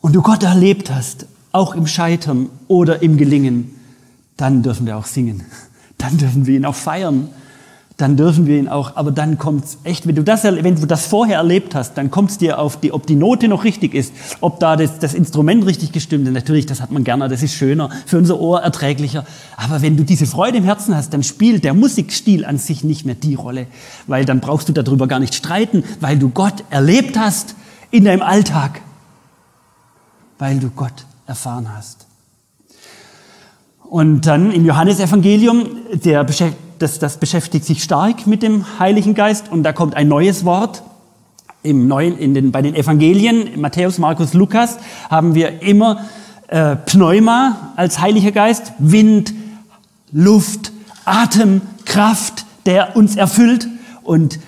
und 0.00 0.14
du 0.14 0.22
Gott 0.22 0.44
erlebt 0.44 0.92
hast, 0.92 1.26
auch 1.50 1.74
im 1.74 1.88
Scheitern 1.88 2.48
oder 2.68 3.02
im 3.02 3.16
Gelingen, 3.16 3.74
dann 4.36 4.62
dürfen 4.62 4.86
wir 4.86 4.96
auch 4.96 5.06
singen. 5.06 5.42
Dann 5.98 6.16
dürfen 6.16 6.46
wir 6.46 6.54
ihn 6.54 6.64
auch 6.64 6.76
feiern. 6.76 7.30
Dann 7.98 8.16
dürfen 8.16 8.46
wir 8.46 8.56
ihn 8.56 8.68
auch, 8.68 8.94
aber 8.94 9.10
dann 9.10 9.38
kommt 9.38 9.64
es 9.64 9.78
echt, 9.82 10.06
wenn 10.06 10.14
du, 10.14 10.22
das, 10.22 10.44
wenn 10.44 10.76
du 10.76 10.86
das 10.86 11.06
vorher 11.06 11.38
erlebt 11.38 11.74
hast, 11.74 11.94
dann 11.98 12.12
kommt 12.12 12.30
es 12.30 12.38
dir 12.38 12.60
auf 12.60 12.78
die, 12.78 12.92
ob 12.92 13.08
die 13.08 13.16
Note 13.16 13.48
noch 13.48 13.64
richtig 13.64 13.92
ist, 13.92 14.14
ob 14.40 14.60
da 14.60 14.76
das, 14.76 15.00
das 15.00 15.14
Instrument 15.14 15.66
richtig 15.66 15.90
gestimmt 15.90 16.28
ist. 16.28 16.32
Natürlich, 16.32 16.64
das 16.64 16.80
hat 16.80 16.92
man 16.92 17.02
gerne, 17.02 17.28
das 17.28 17.42
ist 17.42 17.54
schöner, 17.54 17.90
für 18.06 18.16
unser 18.16 18.38
Ohr 18.38 18.60
erträglicher. 18.60 19.26
Aber 19.56 19.82
wenn 19.82 19.96
du 19.96 20.04
diese 20.04 20.26
Freude 20.26 20.58
im 20.58 20.64
Herzen 20.64 20.94
hast, 20.94 21.12
dann 21.12 21.24
spielt 21.24 21.64
der 21.64 21.74
Musikstil 21.74 22.44
an 22.44 22.58
sich 22.58 22.84
nicht 22.84 23.04
mehr 23.04 23.16
die 23.16 23.34
Rolle, 23.34 23.66
weil 24.06 24.24
dann 24.24 24.38
brauchst 24.38 24.68
du 24.68 24.72
darüber 24.72 25.08
gar 25.08 25.18
nicht 25.18 25.34
streiten, 25.34 25.82
weil 25.98 26.20
du 26.20 26.28
Gott 26.28 26.62
erlebt 26.70 27.18
hast 27.18 27.56
in 27.90 28.04
deinem 28.04 28.22
Alltag, 28.22 28.80
weil 30.38 30.60
du 30.60 30.70
Gott 30.70 31.04
erfahren 31.26 31.66
hast. 31.76 32.06
Und 33.82 34.20
dann 34.20 34.52
im 34.52 34.64
Johannesevangelium, 34.64 35.66
der 36.04 36.22
beschäftigt 36.22 36.67
das, 36.78 36.98
das 36.98 37.18
beschäftigt 37.18 37.64
sich 37.64 37.82
stark 37.82 38.26
mit 38.26 38.42
dem 38.42 38.78
Heiligen 38.78 39.14
Geist 39.14 39.50
und 39.50 39.62
da 39.62 39.72
kommt 39.72 39.94
ein 39.94 40.08
neues 40.08 40.44
Wort. 40.44 40.82
Im 41.62 41.88
Neuen, 41.88 42.16
in 42.18 42.34
den, 42.34 42.52
bei 42.52 42.62
den 42.62 42.74
Evangelien, 42.74 43.60
Matthäus, 43.60 43.98
Markus, 43.98 44.32
Lukas, 44.32 44.78
haben 45.10 45.34
wir 45.34 45.60
immer 45.62 46.04
äh, 46.46 46.76
Pneuma 46.76 47.72
als 47.76 47.98
Heiliger 47.98 48.30
Geist, 48.30 48.72
Wind, 48.78 49.34
Luft, 50.12 50.72
Atem, 51.04 51.60
Kraft, 51.84 52.46
der 52.64 52.96
uns 52.96 53.16
erfüllt. 53.16 53.68
Und 54.02 54.38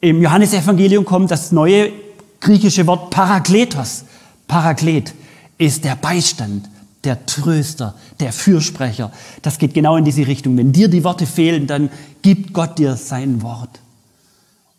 im 0.00 0.20
Johannesevangelium 0.22 1.04
kommt 1.04 1.30
das 1.30 1.52
neue 1.52 1.92
griechische 2.40 2.86
Wort 2.86 3.10
Parakletos. 3.10 4.04
Paraklet 4.48 5.14
ist 5.58 5.84
der 5.84 5.96
Beistand, 5.96 6.68
der 7.04 7.26
Tröster, 7.26 7.94
der 8.20 8.32
Fürsprecher. 8.32 9.12
Das 9.42 9.58
geht 9.58 9.74
genau 9.74 9.96
in 9.96 10.04
diese 10.04 10.26
Richtung. 10.26 10.56
Wenn 10.56 10.72
dir 10.72 10.88
die 10.88 11.04
Worte 11.04 11.26
fehlen, 11.26 11.66
dann 11.66 11.90
gibt 12.22 12.52
Gott 12.52 12.78
dir 12.78 12.96
sein 12.96 13.42
Wort. 13.42 13.80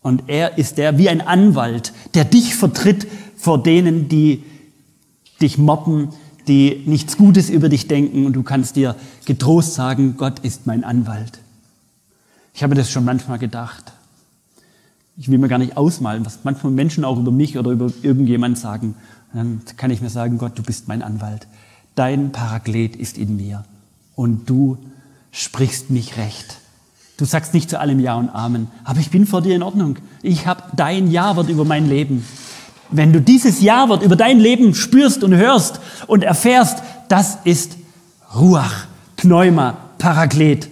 Und 0.02 0.24
er 0.28 0.58
ist 0.58 0.78
der 0.78 0.98
wie 0.98 1.10
ein 1.10 1.22
Anwalt, 1.22 1.94
der 2.14 2.26
dich 2.26 2.56
vertritt 2.56 3.08
vor 3.38 3.62
denen, 3.62 4.10
die 4.10 4.44
dich 5.42 5.58
mobben, 5.58 6.10
die 6.48 6.84
nichts 6.86 7.18
Gutes 7.18 7.50
über 7.50 7.70
dich 7.70 7.88
denken 7.88 8.26
und 8.26 8.34
du 8.34 8.44
kannst 8.44 8.76
dir 8.76 8.96
getrost 9.26 9.74
sagen, 9.74 10.16
Gott 10.18 10.40
ist 10.40 10.66
mein 10.66 10.84
Anwalt. 10.84 11.40
Ich 12.54 12.64
habe 12.64 12.74
das 12.74 12.90
schon 12.90 13.06
manchmal 13.06 13.38
gedacht. 13.38 13.92
Ich 15.18 15.30
will 15.30 15.38
mir 15.40 15.48
gar 15.48 15.60
nicht 15.60 15.78
ausmalen, 15.78 16.26
was 16.26 16.40
manchmal 16.44 16.72
Menschen 16.72 17.04
auch 17.04 17.18
über 17.18 17.32
mich 17.32 17.58
oder 17.58 17.72
über 17.72 17.92
irgendjemand 18.02 18.58
sagen. 18.58 18.96
Dann 19.34 19.62
kann 19.76 19.92
ich 19.92 20.02
mir 20.02 20.10
sagen, 20.10 20.38
Gott, 20.38 20.58
du 20.58 20.64
bist 20.64 20.88
mein 20.88 21.02
Anwalt 21.02 21.48
dein 21.98 22.32
Paraklet 22.32 22.96
ist 22.96 23.18
in 23.18 23.36
mir 23.36 23.66
und 24.16 24.50
du 24.50 24.78
sprichst 25.32 25.90
mich 25.90 26.18
recht. 26.18 26.58
Du 27.18 27.26
sagst 27.26 27.54
nicht 27.54 27.70
zu 27.70 27.80
allem 27.80 28.00
Ja 28.00 28.16
und 28.16 28.30
Amen, 28.30 28.68
aber 28.84 29.00
ich 29.00 29.10
bin 29.10 29.26
vor 29.26 29.42
dir 29.42 29.56
in 29.56 29.64
Ordnung. 29.64 29.98
Ich 30.22 30.46
habe 30.46 30.64
dein 30.76 31.10
Ja-Wort 31.10 31.50
über 31.50 31.66
mein 31.66 31.90
Leben. 31.90 32.26
Wenn 32.90 33.12
du 33.12 33.20
dieses 33.20 33.62
Ja-Wort 33.62 34.04
über 34.04 34.16
dein 34.16 34.40
Leben 34.40 34.76
spürst 34.76 35.24
und 35.24 35.34
hörst 35.34 35.82
und 36.06 36.24
erfährst, 36.24 36.84
das 37.10 37.40
ist 37.44 37.76
Ruach, 38.36 38.86
Pneuma, 39.16 39.78
Paraklet, 39.98 40.70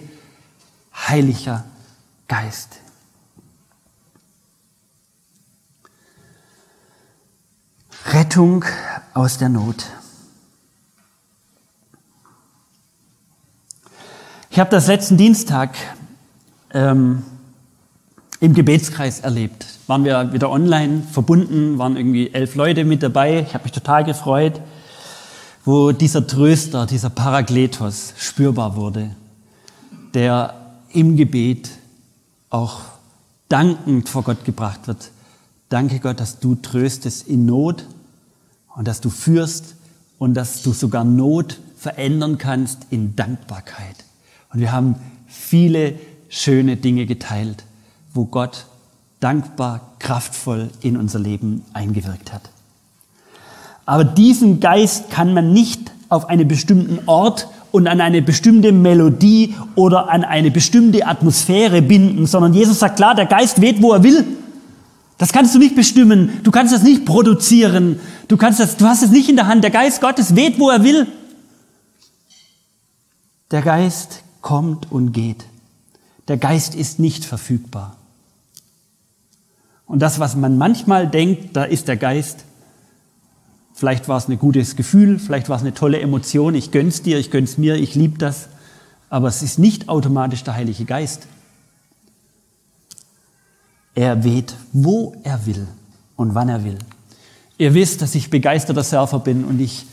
Heiliger 1.08 1.64
Geist. 2.28 2.80
Rettung 8.12 8.64
aus 9.14 9.38
der 9.38 9.48
Not. 9.48 9.86
Ich 14.56 14.60
habe 14.60 14.70
das 14.70 14.86
letzten 14.86 15.18
Dienstag 15.18 15.76
ähm, 16.72 17.22
im 18.40 18.54
Gebetskreis 18.54 19.20
erlebt. 19.20 19.66
Waren 19.86 20.06
wir 20.06 20.32
wieder 20.32 20.50
online 20.50 21.02
verbunden, 21.12 21.76
waren 21.76 21.98
irgendwie 21.98 22.32
elf 22.32 22.54
Leute 22.54 22.86
mit 22.86 23.02
dabei. 23.02 23.40
Ich 23.40 23.52
habe 23.52 23.64
mich 23.64 23.72
total 23.72 24.02
gefreut, 24.04 24.62
wo 25.66 25.92
dieser 25.92 26.26
Tröster, 26.26 26.86
dieser 26.86 27.10
Parakletos 27.10 28.14
spürbar 28.16 28.76
wurde, 28.76 29.10
der 30.14 30.54
im 30.90 31.18
Gebet 31.18 31.68
auch 32.48 32.80
dankend 33.50 34.08
vor 34.08 34.22
Gott 34.22 34.46
gebracht 34.46 34.86
wird. 34.86 35.10
Danke 35.68 35.98
Gott, 35.98 36.18
dass 36.18 36.40
du 36.40 36.54
tröstest 36.54 37.28
in 37.28 37.44
Not 37.44 37.84
und 38.74 38.88
dass 38.88 39.02
du 39.02 39.10
führst 39.10 39.74
und 40.18 40.32
dass 40.32 40.62
du 40.62 40.72
sogar 40.72 41.04
Not 41.04 41.58
verändern 41.76 42.38
kannst 42.38 42.86
in 42.88 43.16
Dankbarkeit. 43.16 44.05
Und 44.52 44.60
wir 44.60 44.72
haben 44.72 44.96
viele 45.26 45.94
schöne 46.28 46.76
Dinge 46.76 47.06
geteilt, 47.06 47.64
wo 48.12 48.24
Gott 48.24 48.66
dankbar, 49.20 49.92
kraftvoll 49.98 50.70
in 50.82 50.96
unser 50.96 51.18
Leben 51.18 51.64
eingewirkt 51.72 52.32
hat. 52.32 52.50
Aber 53.86 54.04
diesen 54.04 54.60
Geist 54.60 55.10
kann 55.10 55.32
man 55.32 55.52
nicht 55.52 55.92
auf 56.08 56.28
einen 56.28 56.48
bestimmten 56.48 57.00
Ort 57.06 57.48
und 57.70 57.86
an 57.86 58.00
eine 58.00 58.22
bestimmte 58.22 58.72
Melodie 58.72 59.54
oder 59.74 60.08
an 60.08 60.24
eine 60.24 60.50
bestimmte 60.50 61.06
Atmosphäre 61.06 61.82
binden, 61.82 62.26
sondern 62.26 62.54
Jesus 62.54 62.78
sagt 62.78 62.96
klar, 62.96 63.14
der 63.14 63.26
Geist 63.26 63.60
weht, 63.60 63.82
wo 63.82 63.92
er 63.92 64.02
will. 64.02 64.24
Das 65.18 65.32
kannst 65.32 65.54
du 65.54 65.58
nicht 65.58 65.74
bestimmen, 65.74 66.40
du 66.42 66.50
kannst 66.50 66.74
das 66.74 66.82
nicht 66.82 67.06
produzieren, 67.06 67.98
du, 68.28 68.36
kannst 68.36 68.60
das, 68.60 68.76
du 68.76 68.86
hast 68.86 69.02
es 69.02 69.10
nicht 69.10 69.28
in 69.30 69.36
der 69.36 69.46
Hand. 69.46 69.64
Der 69.64 69.70
Geist 69.70 70.00
Gottes 70.00 70.36
weht, 70.36 70.58
wo 70.58 70.68
er 70.68 70.84
will. 70.84 71.06
Der 73.50 73.62
Geist 73.62 74.22
kommt 74.46 74.92
und 74.92 75.10
geht. 75.10 75.44
Der 76.28 76.36
Geist 76.36 76.76
ist 76.76 77.00
nicht 77.00 77.24
verfügbar. 77.24 77.96
Und 79.86 79.98
das, 79.98 80.20
was 80.20 80.36
man 80.36 80.56
manchmal 80.56 81.08
denkt, 81.08 81.56
da 81.56 81.64
ist 81.64 81.88
der 81.88 81.96
Geist, 81.96 82.44
vielleicht 83.74 84.06
war 84.06 84.18
es 84.18 84.28
ein 84.28 84.38
gutes 84.38 84.76
Gefühl, 84.76 85.18
vielleicht 85.18 85.48
war 85.48 85.56
es 85.56 85.62
eine 85.62 85.74
tolle 85.74 85.98
Emotion, 85.98 86.54
ich 86.54 86.70
gönn's 86.70 87.02
dir, 87.02 87.18
ich 87.18 87.32
gönn's 87.32 87.58
mir, 87.58 87.74
ich 87.74 87.96
liebe 87.96 88.18
das, 88.18 88.48
aber 89.10 89.26
es 89.26 89.42
ist 89.42 89.58
nicht 89.58 89.88
automatisch 89.88 90.44
der 90.44 90.54
Heilige 90.54 90.84
Geist. 90.84 91.26
Er 93.96 94.22
weht, 94.22 94.54
wo 94.72 95.16
er 95.24 95.44
will 95.46 95.66
und 96.14 96.36
wann 96.36 96.50
er 96.50 96.62
will. 96.62 96.78
Ihr 97.58 97.74
wisst, 97.74 98.00
dass 98.00 98.14
ich 98.14 98.30
begeisterter 98.30 98.84
Surfer 98.84 99.18
bin 99.18 99.44
und 99.44 99.58
ich 99.58 99.86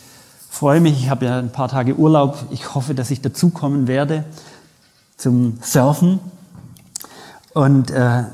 freue 0.54 0.80
mich, 0.80 1.00
ich 1.00 1.10
habe 1.10 1.26
ja 1.26 1.40
ein 1.40 1.52
paar 1.52 1.68
Tage 1.68 1.96
Urlaub. 1.96 2.38
Ich 2.52 2.76
hoffe, 2.76 2.94
dass 2.94 3.10
ich 3.10 3.22
dazukommen 3.22 3.88
werde 3.88 4.24
zum 5.18 5.58
Surfen. 5.64 6.20
Und 7.56 7.90
äh, 7.90 8.26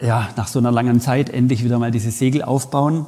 ja, 0.00 0.28
nach 0.34 0.48
so 0.48 0.58
einer 0.58 0.72
langen 0.72 1.02
Zeit 1.02 1.28
endlich 1.28 1.62
wieder 1.62 1.78
mal 1.78 1.90
diese 1.90 2.10
Segel 2.10 2.42
aufbauen. 2.42 3.04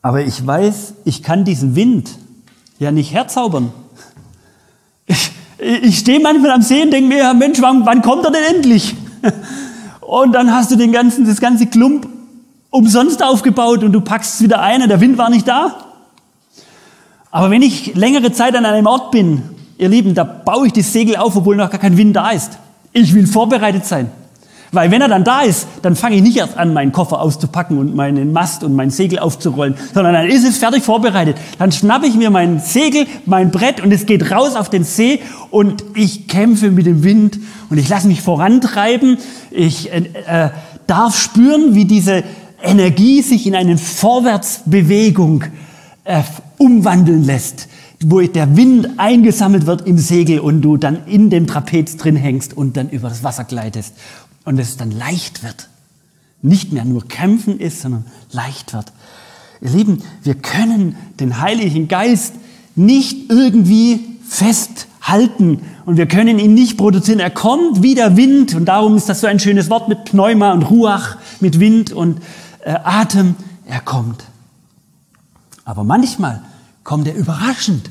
Aber 0.00 0.22
ich 0.22 0.46
weiß, 0.46 0.94
ich 1.04 1.22
kann 1.22 1.44
diesen 1.44 1.76
Wind 1.76 2.16
ja 2.78 2.90
nicht 2.90 3.12
herzaubern. 3.12 3.70
Ich, 5.04 5.30
ich 5.58 5.98
stehe 5.98 6.20
manchmal 6.20 6.52
am 6.52 6.62
See 6.62 6.82
und 6.82 6.90
denke 6.90 7.14
mir, 7.14 7.34
Mensch, 7.34 7.60
wann, 7.60 7.84
wann 7.84 8.00
kommt 8.00 8.24
er 8.24 8.30
denn 8.30 8.56
endlich? 8.56 8.96
Und 10.00 10.32
dann 10.32 10.52
hast 10.52 10.70
du 10.70 10.76
den 10.76 10.92
ganzen, 10.92 11.26
das 11.26 11.40
ganze 11.40 11.66
Klump 11.66 12.06
umsonst 12.72 13.22
aufgebaut 13.22 13.84
und 13.84 13.92
du 13.92 14.00
packst 14.00 14.34
es 14.34 14.42
wieder 14.42 14.60
ein 14.60 14.82
und 14.82 14.88
der 14.88 15.00
Wind 15.00 15.18
war 15.18 15.30
nicht 15.30 15.46
da. 15.46 15.76
Aber 17.30 17.50
wenn 17.50 17.62
ich 17.62 17.94
längere 17.94 18.32
Zeit 18.32 18.56
an 18.56 18.66
einem 18.66 18.86
Ort 18.86 19.12
bin, 19.12 19.42
ihr 19.78 19.88
Lieben, 19.88 20.14
da 20.14 20.24
baue 20.24 20.66
ich 20.66 20.72
das 20.72 20.92
Segel 20.92 21.16
auf, 21.16 21.36
obwohl 21.36 21.54
noch 21.54 21.70
gar 21.70 21.80
kein 21.80 21.96
Wind 21.96 22.16
da 22.16 22.30
ist. 22.30 22.58
Ich 22.92 23.14
will 23.14 23.26
vorbereitet 23.26 23.86
sein. 23.86 24.10
Weil 24.74 24.90
wenn 24.90 25.02
er 25.02 25.08
dann 25.08 25.22
da 25.22 25.42
ist, 25.42 25.66
dann 25.82 25.96
fange 25.96 26.16
ich 26.16 26.22
nicht 26.22 26.38
erst 26.38 26.56
an, 26.56 26.72
meinen 26.72 26.92
Koffer 26.92 27.20
auszupacken 27.20 27.76
und 27.76 27.94
meinen 27.94 28.32
Mast 28.32 28.64
und 28.64 28.74
mein 28.74 28.88
Segel 28.88 29.18
aufzurollen, 29.18 29.74
sondern 29.92 30.14
dann 30.14 30.26
ist 30.28 30.48
es 30.48 30.56
fertig 30.56 30.82
vorbereitet. 30.82 31.36
Dann 31.58 31.72
schnappe 31.72 32.06
ich 32.06 32.14
mir 32.14 32.30
mein 32.30 32.58
Segel, 32.58 33.06
mein 33.26 33.50
Brett 33.50 33.82
und 33.82 33.92
es 33.92 34.06
geht 34.06 34.30
raus 34.30 34.56
auf 34.56 34.70
den 34.70 34.84
See 34.84 35.20
und 35.50 35.84
ich 35.94 36.26
kämpfe 36.26 36.70
mit 36.70 36.86
dem 36.86 37.04
Wind 37.04 37.38
und 37.68 37.76
ich 37.76 37.90
lasse 37.90 38.08
mich 38.08 38.22
vorantreiben. 38.22 39.18
Ich 39.50 39.92
äh, 39.92 40.04
äh 40.26 40.50
darf 40.86 41.16
spüren, 41.16 41.74
wie 41.74 41.84
diese 41.84 42.24
Energie 42.62 43.22
sich 43.22 43.46
in 43.46 43.54
eine 43.54 43.78
Vorwärtsbewegung 43.78 45.44
äh, 46.04 46.22
umwandeln 46.58 47.24
lässt, 47.24 47.68
wo 48.04 48.20
der 48.20 48.56
Wind 48.56 48.88
eingesammelt 48.98 49.66
wird 49.66 49.86
im 49.86 49.98
Segel 49.98 50.40
und 50.40 50.62
du 50.62 50.76
dann 50.76 51.06
in 51.06 51.30
dem 51.30 51.46
Trapez 51.46 51.96
drin 51.96 52.16
hängst 52.16 52.56
und 52.56 52.76
dann 52.76 52.88
über 52.90 53.08
das 53.08 53.22
Wasser 53.22 53.44
gleitest 53.44 53.94
und 54.44 54.58
es 54.58 54.76
dann 54.76 54.90
leicht 54.90 55.42
wird. 55.42 55.68
Nicht 56.40 56.72
mehr 56.72 56.84
nur 56.84 57.06
kämpfen 57.06 57.60
ist, 57.60 57.82
sondern 57.82 58.04
leicht 58.30 58.72
wird. 58.72 58.92
Ihr 59.60 59.70
Lieben, 59.70 60.02
wir 60.24 60.34
können 60.34 60.96
den 61.20 61.40
Heiligen 61.40 61.86
Geist 61.86 62.34
nicht 62.74 63.30
irgendwie 63.30 64.00
festhalten 64.28 65.60
und 65.84 65.96
wir 65.96 66.06
können 66.06 66.38
ihn 66.38 66.54
nicht 66.54 66.76
produzieren. 66.76 67.20
Er 67.20 67.30
kommt 67.30 67.82
wie 67.82 67.94
der 67.94 68.16
Wind 68.16 68.54
und 68.54 68.64
darum 68.64 68.96
ist 68.96 69.08
das 69.08 69.20
so 69.20 69.26
ein 69.26 69.38
schönes 69.38 69.70
Wort 69.70 69.88
mit 69.88 70.04
Pneuma 70.04 70.52
und 70.52 70.64
Ruach, 70.64 71.16
mit 71.40 71.60
Wind 71.60 71.92
und 71.92 72.18
Atem, 72.70 73.34
er 73.66 73.80
kommt. 73.80 74.24
Aber 75.64 75.84
manchmal 75.84 76.42
kommt 76.84 77.06
er 77.06 77.14
überraschend 77.14 77.90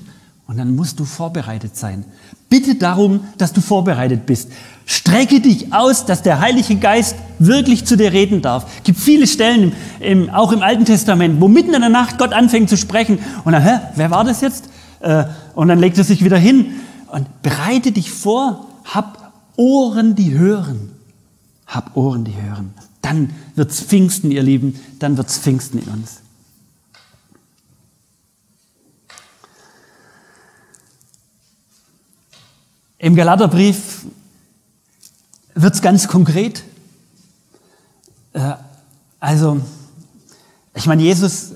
Und 0.51 0.57
dann 0.57 0.75
musst 0.75 0.99
du 0.99 1.05
vorbereitet 1.05 1.77
sein. 1.77 2.03
Bitte 2.49 2.75
darum, 2.75 3.21
dass 3.37 3.53
du 3.53 3.61
vorbereitet 3.61 4.25
bist. 4.25 4.51
Strecke 4.85 5.39
dich 5.39 5.71
aus, 5.71 6.05
dass 6.05 6.23
der 6.23 6.41
Heilige 6.41 6.75
Geist 6.75 7.15
wirklich 7.39 7.85
zu 7.85 7.95
dir 7.95 8.11
reden 8.11 8.41
darf. 8.41 8.65
Es 8.79 8.83
gibt 8.83 8.99
viele 8.99 9.27
Stellen, 9.27 9.71
im, 10.01 10.29
auch 10.29 10.51
im 10.51 10.61
Alten 10.61 10.83
Testament, 10.83 11.39
wo 11.39 11.47
mitten 11.47 11.73
in 11.73 11.79
der 11.79 11.89
Nacht 11.89 12.17
Gott 12.17 12.33
anfängt 12.33 12.69
zu 12.69 12.75
sprechen. 12.75 13.19
Und 13.45 13.53
dann, 13.53 13.63
hä, 13.63 13.79
wer 13.95 14.11
war 14.11 14.25
das 14.25 14.41
jetzt? 14.41 14.67
Äh, 14.99 15.23
und 15.55 15.69
dann 15.69 15.79
legt 15.79 15.97
er 15.97 16.03
sich 16.03 16.21
wieder 16.21 16.37
hin. 16.37 16.81
Und 17.07 17.41
bereite 17.41 17.93
dich 17.93 18.11
vor, 18.11 18.67
hab 18.83 19.31
Ohren, 19.55 20.15
die 20.15 20.37
hören. 20.37 20.91
Hab 21.65 21.95
Ohren, 21.95 22.25
die 22.25 22.35
hören. 22.35 22.73
Dann 23.01 23.33
wird's 23.55 23.81
Pfingsten, 23.81 24.31
ihr 24.31 24.43
Lieben. 24.43 24.79
Dann 24.99 25.17
wird's 25.17 25.37
Pfingsten 25.37 25.79
in 25.79 25.87
uns. 25.89 26.21
Im 32.99 33.15
Galaterbrief 33.15 34.05
wird 35.55 35.73
es 35.73 35.81
ganz 35.81 36.07
konkret. 36.07 36.63
Äh, 38.33 38.53
also, 39.19 39.59
ich 40.75 40.85
meine, 40.85 41.01
Jesus, 41.01 41.53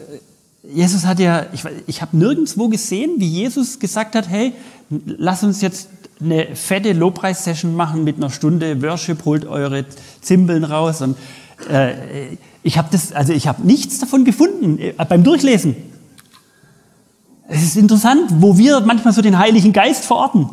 Jesus 0.63 1.05
hat 1.05 1.19
ja, 1.19 1.45
ich, 1.53 1.63
ich 1.85 2.01
habe 2.01 2.17
nirgendwo 2.17 2.67
gesehen, 2.67 3.19
wie 3.19 3.27
Jesus 3.27 3.79
gesagt 3.79 4.15
hat, 4.15 4.27
hey, 4.27 4.53
lass 4.89 5.43
uns 5.43 5.61
jetzt 5.61 5.89
eine 6.21 6.55
fette 6.55 6.93
Lobpreis-Session 6.93 7.75
machen 7.75 8.03
mit 8.03 8.17
einer 8.17 8.29
Stunde 8.29 8.81
Worship, 8.81 9.25
holt 9.25 9.45
eure 9.45 9.85
Zimbeln 10.21 10.63
raus. 10.63 11.01
Und 11.01 11.17
äh, 11.69 12.37
ich 12.63 12.77
habe 12.77 12.87
das, 12.91 13.11
also 13.11 13.33
ich 13.33 13.47
habe 13.47 13.65
nichts 13.65 13.99
davon 13.99 14.25
gefunden 14.25 14.79
äh, 14.79 14.93
beim 15.07 15.23
Durchlesen. 15.23 15.75
Es 17.47 17.63
ist 17.63 17.77
interessant, 17.77 18.31
wo 18.39 18.57
wir 18.57 18.79
manchmal 18.81 19.13
so 19.13 19.21
den 19.21 19.37
Heiligen 19.37 19.71
Geist 19.71 20.05
verorten 20.05 20.49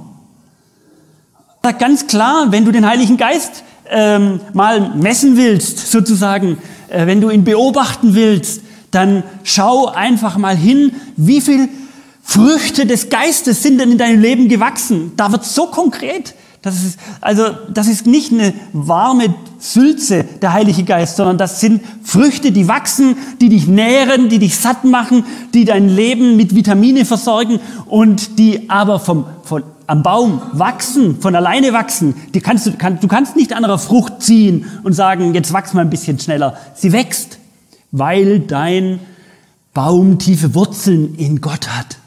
ganz 1.79 2.07
klar, 2.07 2.47
wenn 2.51 2.65
du 2.65 2.73
den 2.73 2.87
Heiligen 2.87 3.17
Geist 3.17 3.63
ähm, 3.89 4.41
mal 4.53 4.95
messen 4.97 5.37
willst, 5.37 5.91
sozusagen, 5.91 6.59
äh, 6.89 7.07
wenn 7.07 7.21
du 7.21 7.31
ihn 7.31 7.45
beobachten 7.45 8.15
willst, 8.15 8.63
dann 8.91 9.23
schau 9.45 9.87
einfach 9.87 10.37
mal 10.37 10.57
hin, 10.57 10.93
wie 11.17 11.41
viel 11.41 11.69
Früchte 12.23 12.87
des 12.87 13.11
Geistes 13.11 13.63
sind 13.63 13.79
denn 13.79 13.93
in 13.93 13.99
deinem 13.99 14.21
Leben 14.21 14.49
gewachsen. 14.49 15.13
Da 15.17 15.33
wird 15.33 15.45
so 15.45 15.67
konkret. 15.67 16.35
Das 16.63 16.77
ist, 16.77 16.99
also, 17.21 17.43
das 17.75 17.89
ist 17.89 18.07
nicht 18.07 18.33
eine 18.33 18.55
warme 18.73 19.35
Sülze, 19.59 20.25
der 20.41 20.53
Heilige 20.53 20.85
Geist, 20.85 21.17
sondern 21.17 21.37
das 21.37 21.61
sind 21.61 21.83
Früchte, 22.05 22.53
die 22.53 22.69
wachsen, 22.69 23.17
die 23.41 23.49
dich 23.49 23.67
nähren, 23.67 24.29
die 24.29 24.39
dich 24.39 24.57
satt 24.57 24.85
machen, 24.85 25.25
die 25.55 25.65
dein 25.65 25.89
Leben 25.89 26.37
mit 26.37 26.55
Vitamine 26.55 27.05
versorgen 27.05 27.59
und 27.87 28.39
die 28.39 28.71
aber 28.71 29.01
vom, 29.01 29.27
von 29.43 29.65
am 29.89 30.05
Baum 30.05 30.41
wachsen, 30.53 31.21
von 31.21 31.35
alleine 31.35 31.73
wachsen. 31.73 32.15
Die 32.33 32.41
kannst 32.41 32.67
du, 32.67 32.73
kann, 32.73 33.01
du 33.01 33.09
kannst 33.09 33.35
nicht 33.35 33.53
an 33.53 33.65
einer 33.65 33.79
Frucht 33.79 34.23
ziehen 34.23 34.67
und 34.85 34.93
sagen, 34.93 35.35
jetzt 35.35 35.53
wachs 35.53 35.75
mal 35.75 35.81
ein 35.81 35.91
bisschen 35.91 36.21
schneller. 36.21 36.57
Sie 36.75 36.93
wächst, 36.93 37.39
weil 37.91 38.39
dein 38.39 39.01
Baum 39.75 40.19
tiefe 40.19 40.55
Wurzeln 40.55 41.15
in 41.17 41.41
Gott 41.41 41.69
hat, 41.69 41.99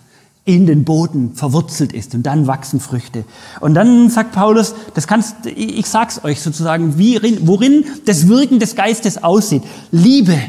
in 0.45 0.67
den 0.67 0.84
Boden 0.86 1.34
verwurzelt 1.34 1.91
ist 1.91 2.13
und 2.13 2.23
dann 2.23 2.45
wachsen 2.45 2.79
Früchte. 2.79 3.25
Und 3.62 3.73
dann 3.73 4.12
sagt 4.12 4.31
Paulus, 4.31 4.75
das 4.93 5.08
kannst, 5.08 5.47
ich 5.47 5.88
sag's 5.88 6.23
euch 6.23 6.39
sozusagen, 6.39 6.99
wie, 6.99 7.19
worin 7.47 7.86
das 8.05 8.27
Wirken 8.27 8.60
des 8.60 8.75
Geistes 8.75 9.23
aussieht. 9.23 9.63
Liebe, 9.91 10.39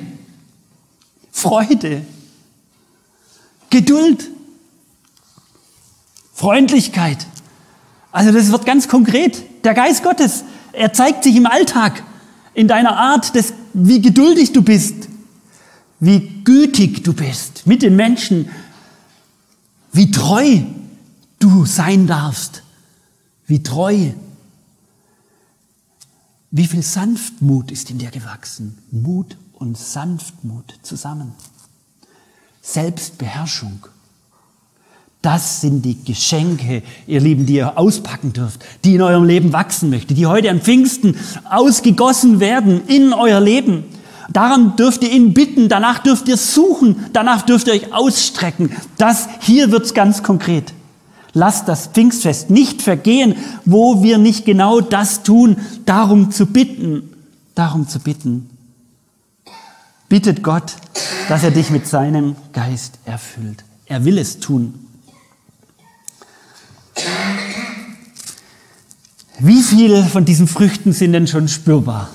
Freude, 1.33 2.03
Geduld, 3.71 4.31
Freundlichkeit. 6.35 7.27
Also 8.13 8.33
das 8.33 8.53
wird 8.53 8.67
ganz 8.67 8.89
konkret. 8.89 9.43
Der 9.65 9.73
Geist 9.73 10.03
Gottes, 10.03 10.45
er 10.73 10.93
zeigt 10.93 11.25
sich 11.25 11.35
im 11.37 11.47
Alltag, 11.47 12.03
in 12.53 12.69
deiner 12.69 12.97
Art, 12.97 13.35
des, 13.35 13.55
wie 13.73 14.03
geduldig 14.03 14.53
du 14.53 14.61
bist, 14.63 15.09
wie 16.01 16.43
gütig 16.45 17.03
du 17.03 17.15
bist 17.15 17.67
mit 17.67 17.81
den 17.81 17.97
Menschen, 17.97 18.51
wie 19.97 20.11
treu 20.11 20.61
du 21.39 21.65
sein 21.65 22.07
darfst, 22.07 22.63
wie 23.47 23.63
treu. 23.63 24.11
Wie 26.51 26.67
viel 26.67 26.83
Sanftmut 26.83 27.71
ist 27.71 27.91
in 27.91 27.99
dir 27.99 28.11
gewachsen? 28.11 28.79
Mut 28.91 29.37
und 29.55 29.77
Sanftmut 29.77 30.75
zusammen. 30.83 31.33
Selbstbeherrschung. 32.61 33.87
Das 35.23 35.63
sind 35.63 35.83
die 35.85 36.05
Geschenke, 36.05 36.83
ihr 37.07 37.21
Lieben, 37.21 37.47
die 37.47 37.55
ihr 37.55 37.79
auspacken 37.79 38.33
dürft, 38.33 38.65
die 38.85 38.95
in 38.95 39.03
eurem 39.03 39.25
Leben 39.25 39.53
wachsen 39.53 39.91
möchte, 39.91 40.15
die 40.15 40.27
heute 40.27 40.51
am 40.51 40.61
Pfingsten 40.61 41.17
ausgegossen 41.51 42.39
werden 42.39 42.87
in 42.87 43.13
euer 43.13 43.41
Leben. 43.41 43.85
Daran 44.33 44.77
dürft 44.77 45.03
ihr 45.03 45.13
ihn 45.13 45.35
bitten, 45.35 45.69
danach 45.69 46.01
dürft 46.01 46.29
ihr 46.29 46.37
suchen, 46.37 47.07
danach 47.13 47.43
dürft 47.43 47.69
ihr 47.69 47.75
euch 47.75 47.93
ausstrecken. 47.93 48.71
Das 48.99 49.29
hier 49.41 49.71
wird's 49.71 49.95
ganz 49.95 50.23
konkret. 50.23 50.73
Lasst 51.33 51.69
das 51.69 51.89
Pfingstfest 51.89 52.51
nicht 52.51 52.83
vergehen, 52.83 53.37
wo 53.65 54.03
wir 54.03 54.19
nicht 54.19 54.45
genau 54.45 54.81
das 54.81 55.23
tun, 55.23 55.57
darum 55.85 56.31
zu 56.31 56.47
bitten, 56.47 57.13
darum 57.55 57.89
zu 57.89 58.01
bitten. 58.01 58.49
Bittet 60.09 60.43
Gott, 60.43 60.77
dass 61.29 61.45
er 61.45 61.51
dich 61.51 61.71
mit 61.71 61.87
seinem 61.87 62.37
Geist 62.53 62.99
erfüllt. 63.05 63.65
Er 63.87 64.05
will 64.05 64.19
es 64.19 64.41
tun. 64.41 64.75
Wie 69.39 69.63
viele 69.63 70.05
von 70.05 70.25
diesen 70.25 70.49
Früchten 70.49 70.93
sind 70.93 71.13
denn 71.13 71.27
schon 71.27 71.49
spürbar 71.49 72.09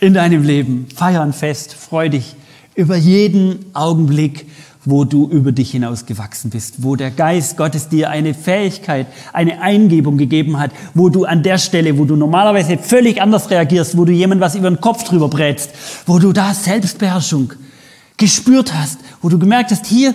in 0.00 0.14
deinem 0.14 0.42
Leben? 0.42 0.86
Feier 0.94 1.22
ein 1.22 1.32
Fest, 1.32 1.74
freu 1.74 2.08
dich 2.08 2.34
über 2.74 2.96
jeden 2.96 3.66
Augenblick, 3.74 4.46
wo 4.84 5.04
du 5.04 5.28
über 5.28 5.52
dich 5.52 5.72
hinaus 5.72 6.06
gewachsen 6.06 6.50
bist, 6.50 6.82
wo 6.82 6.96
der 6.96 7.10
Geist 7.10 7.58
Gottes 7.58 7.88
dir 7.88 8.08
eine 8.08 8.32
Fähigkeit, 8.32 9.06
eine 9.32 9.60
Eingebung 9.60 10.16
gegeben 10.16 10.58
hat, 10.58 10.70
wo 10.94 11.10
du 11.10 11.26
an 11.26 11.42
der 11.42 11.58
Stelle, 11.58 11.98
wo 11.98 12.06
du 12.06 12.16
normalerweise 12.16 12.78
völlig 12.78 13.20
anders 13.20 13.50
reagierst, 13.50 13.96
wo 13.98 14.06
du 14.06 14.12
jemand 14.12 14.40
was 14.40 14.54
über 14.54 14.70
den 14.70 14.80
Kopf 14.80 15.04
drüber 15.04 15.28
brätst, 15.28 15.70
wo 16.06 16.18
du 16.18 16.32
da 16.32 16.54
Selbstbeherrschung 16.54 17.52
gespürt 18.16 18.74
hast, 18.74 19.00
wo 19.20 19.28
du 19.28 19.38
gemerkt 19.38 19.70
hast, 19.70 19.86
hier 19.86 20.14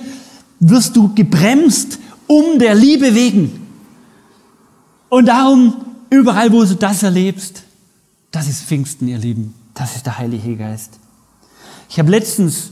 wirst 0.59 0.95
du 0.95 1.13
gebremst 1.13 1.99
um 2.25 2.57
der 2.57 2.73
Liebe 2.73 3.13
wegen. 3.13 3.67
Und 5.09 5.27
darum, 5.27 5.75
überall, 6.09 6.51
wo 6.51 6.63
du 6.63 6.75
das 6.75 7.03
erlebst, 7.03 7.63
das 8.31 8.47
ist 8.47 8.63
Pfingsten, 8.63 9.07
ihr 9.07 9.19
Lieben. 9.19 9.53
Das 9.75 9.95
ist 9.95 10.05
der 10.05 10.17
Heilige 10.17 10.55
Geist. 10.55 10.99
Ich 11.89 11.99
habe 11.99 12.09
letztens 12.09 12.71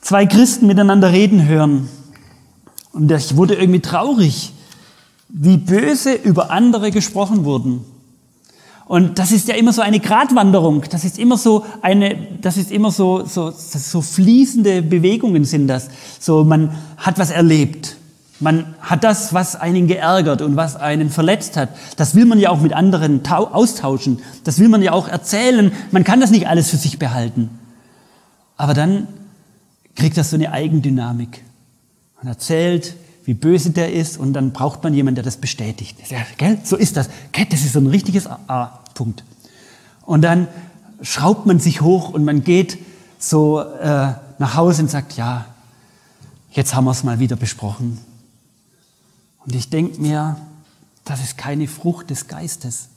zwei 0.00 0.24
Christen 0.26 0.66
miteinander 0.66 1.12
reden 1.12 1.46
hören 1.46 1.88
und 2.92 3.10
ich 3.10 3.36
wurde 3.36 3.56
irgendwie 3.56 3.80
traurig, 3.80 4.52
wie 5.28 5.56
böse 5.56 6.14
über 6.14 6.50
andere 6.50 6.92
gesprochen 6.92 7.44
wurden. 7.44 7.84
Und 8.86 9.18
das 9.18 9.32
ist 9.32 9.48
ja 9.48 9.54
immer 9.54 9.72
so 9.72 9.82
eine 9.82 10.00
Gratwanderung. 10.00 10.84
Das 10.90 11.04
ist 11.04 11.18
immer 11.18 11.36
so 11.36 11.64
eine, 11.80 12.16
das 12.40 12.56
ist 12.56 12.70
immer 12.70 12.90
so, 12.90 13.24
so, 13.24 13.50
so 13.50 14.02
fließende 14.02 14.82
Bewegungen 14.82 15.44
sind 15.44 15.66
das. 15.66 15.88
So, 16.20 16.44
man 16.44 16.76
hat 16.96 17.18
was 17.18 17.30
erlebt. 17.30 17.96
Man 18.42 18.74
hat 18.80 19.04
das, 19.04 19.32
was 19.32 19.54
einen 19.54 19.86
geärgert 19.86 20.42
und 20.42 20.56
was 20.56 20.74
einen 20.74 21.10
verletzt 21.10 21.56
hat. 21.56 21.68
Das 21.96 22.16
will 22.16 22.24
man 22.24 22.40
ja 22.40 22.50
auch 22.50 22.60
mit 22.60 22.72
anderen 22.72 23.24
austauschen. 23.24 24.18
Das 24.42 24.58
will 24.58 24.68
man 24.68 24.82
ja 24.82 24.90
auch 24.92 25.06
erzählen. 25.06 25.70
Man 25.92 26.02
kann 26.02 26.20
das 26.20 26.32
nicht 26.32 26.48
alles 26.48 26.68
für 26.68 26.76
sich 26.76 26.98
behalten. 26.98 27.50
Aber 28.56 28.74
dann 28.74 29.06
kriegt 29.94 30.16
das 30.16 30.30
so 30.30 30.36
eine 30.36 30.50
Eigendynamik. 30.50 31.44
Man 32.16 32.26
erzählt, 32.26 32.96
wie 33.24 33.34
böse 33.34 33.70
der 33.70 33.92
ist 33.92 34.18
und 34.18 34.32
dann 34.32 34.50
braucht 34.50 34.82
man 34.82 34.92
jemanden, 34.92 35.16
der 35.16 35.24
das 35.24 35.36
bestätigt. 35.36 35.98
Ja, 36.10 36.18
gell? 36.36 36.58
So 36.64 36.74
ist 36.74 36.96
das. 36.96 37.10
Das 37.48 37.60
ist 37.60 37.74
so 37.74 37.78
ein 37.78 37.86
richtiges 37.86 38.26
A-Punkt. 38.26 39.22
Und 40.04 40.22
dann 40.22 40.48
schraubt 41.00 41.46
man 41.46 41.60
sich 41.60 41.80
hoch 41.80 42.10
und 42.10 42.24
man 42.24 42.42
geht 42.42 42.78
so 43.20 43.60
äh, 43.60 44.14
nach 44.40 44.56
Hause 44.56 44.82
und 44.82 44.90
sagt, 44.90 45.16
ja, 45.16 45.44
jetzt 46.50 46.74
haben 46.74 46.86
wir 46.86 46.90
es 46.90 47.04
mal 47.04 47.20
wieder 47.20 47.36
besprochen 47.36 47.98
und 49.44 49.54
ich 49.54 49.70
denke 49.70 50.00
mir, 50.00 50.36
das 51.04 51.22
ist 51.22 51.36
keine 51.36 51.66
Frucht 51.66 52.10
des 52.10 52.28
Geistes. 52.28 52.88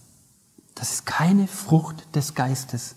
Das 0.75 0.91
ist 0.91 1.05
keine 1.05 1.47
Frucht 1.47 2.05
des 2.15 2.35
Geistes. 2.35 2.95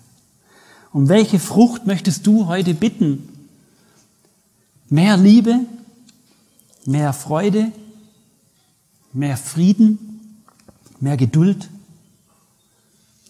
Um 0.91 1.07
welche 1.07 1.39
Frucht 1.39 1.85
möchtest 1.85 2.27
du 2.27 2.47
heute 2.47 2.73
bitten? 2.73 3.29
Mehr 4.89 5.17
Liebe, 5.17 5.59
mehr 6.85 7.13
Freude, 7.13 7.71
mehr 9.13 9.37
Frieden, 9.37 10.43
mehr 10.99 11.17
Geduld, 11.17 11.69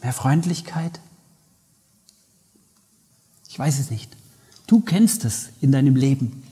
mehr 0.01 0.13
Freundlichkeit? 0.13 0.99
Ich 3.47 3.57
weiß 3.57 3.79
es 3.79 3.89
nicht. 3.89 4.15
Du 4.67 4.81
kennst 4.81 5.25
es 5.25 5.49
in 5.61 5.71
deinem 5.71 5.95
Leben. 5.95 6.43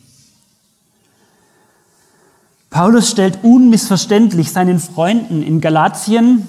Paulus 2.78 3.09
stellt 3.09 3.39
unmissverständlich 3.41 4.51
seinen 4.51 4.78
Freunden 4.78 5.41
in 5.41 5.61
Galatien 5.61 6.47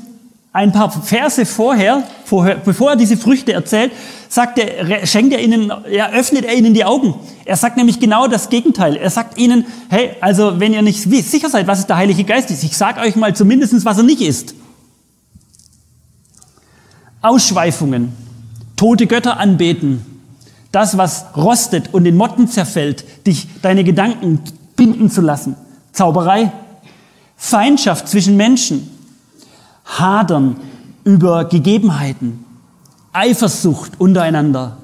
ein 0.52 0.72
paar 0.72 0.90
Verse 0.90 1.46
vorher, 1.46 2.02
vorher, 2.26 2.56
bevor 2.56 2.90
er 2.90 2.96
diese 2.96 3.16
Früchte 3.16 3.54
erzählt, 3.54 3.92
sagt 4.28 4.58
er, 4.58 5.06
schenkt 5.06 5.32
er 5.32 5.42
ihnen, 5.42 5.72
ja, 5.90 6.10
öffnet 6.10 6.44
er 6.44 6.54
ihnen 6.54 6.74
die 6.74 6.84
Augen. 6.84 7.14
Er 7.46 7.56
sagt 7.56 7.78
nämlich 7.78 7.98
genau 7.98 8.26
das 8.28 8.50
Gegenteil. 8.50 8.96
Er 8.96 9.08
sagt 9.08 9.38
ihnen, 9.38 9.64
hey, 9.88 10.16
also 10.20 10.60
wenn 10.60 10.74
ihr 10.74 10.82
nicht 10.82 11.00
sicher 11.00 11.48
seid, 11.48 11.66
was 11.66 11.78
ist 11.78 11.88
der 11.88 11.96
Heilige 11.96 12.24
Geist 12.24 12.50
ist, 12.50 12.62
ich 12.62 12.76
sage 12.76 13.00
euch 13.00 13.16
mal 13.16 13.34
zumindestens, 13.34 13.86
was 13.86 13.96
er 13.96 14.04
nicht 14.04 14.20
ist. 14.20 14.54
Ausschweifungen, 17.22 18.12
tote 18.76 19.06
Götter 19.06 19.40
anbeten, 19.40 20.04
das, 20.72 20.98
was 20.98 21.24
rostet 21.34 21.94
und 21.94 22.04
in 22.04 22.16
Motten 22.16 22.48
zerfällt, 22.48 23.06
dich 23.26 23.48
deine 23.62 23.82
Gedanken 23.82 24.40
binden 24.76 25.10
zu 25.10 25.22
lassen, 25.22 25.56
Zauberei, 25.92 26.52
Feindschaft 27.36 28.08
zwischen 28.08 28.36
Menschen, 28.36 28.90
Hadern 29.84 30.56
über 31.04 31.44
Gegebenheiten, 31.44 32.44
Eifersucht 33.12 34.00
untereinander. 34.00 34.76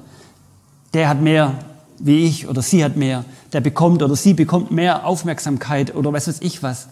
Der 0.93 1.09
hat 1.09 1.21
mehr 1.21 1.53
wie 1.99 2.25
ich 2.25 2.47
oder 2.47 2.61
sie 2.61 2.83
hat 2.83 2.95
mehr. 2.95 3.25
Der 3.53 3.61
bekommt 3.61 4.03
oder 4.03 4.15
sie 4.15 4.33
bekommt 4.33 4.71
mehr 4.71 5.05
Aufmerksamkeit 5.05 5.95
oder 5.95 6.11
was 6.13 6.27
weiß 6.27 6.37
ich 6.41 6.63
was. 6.63 6.87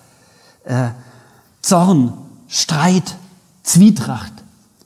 Äh, 0.65 0.89
Zorn, 1.61 2.13
Streit, 2.47 3.15
Zwietracht, 3.63 4.33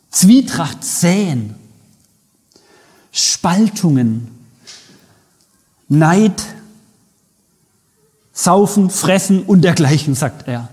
Zwietracht 0.09 0.83
säen, 0.83 1.55
Spaltungen, 3.11 4.29
Neid, 5.89 6.43
Saufen, 8.37 8.91
Fressen 8.91 9.41
und 9.41 9.63
dergleichen, 9.63 10.13
sagt 10.13 10.47
er. 10.47 10.69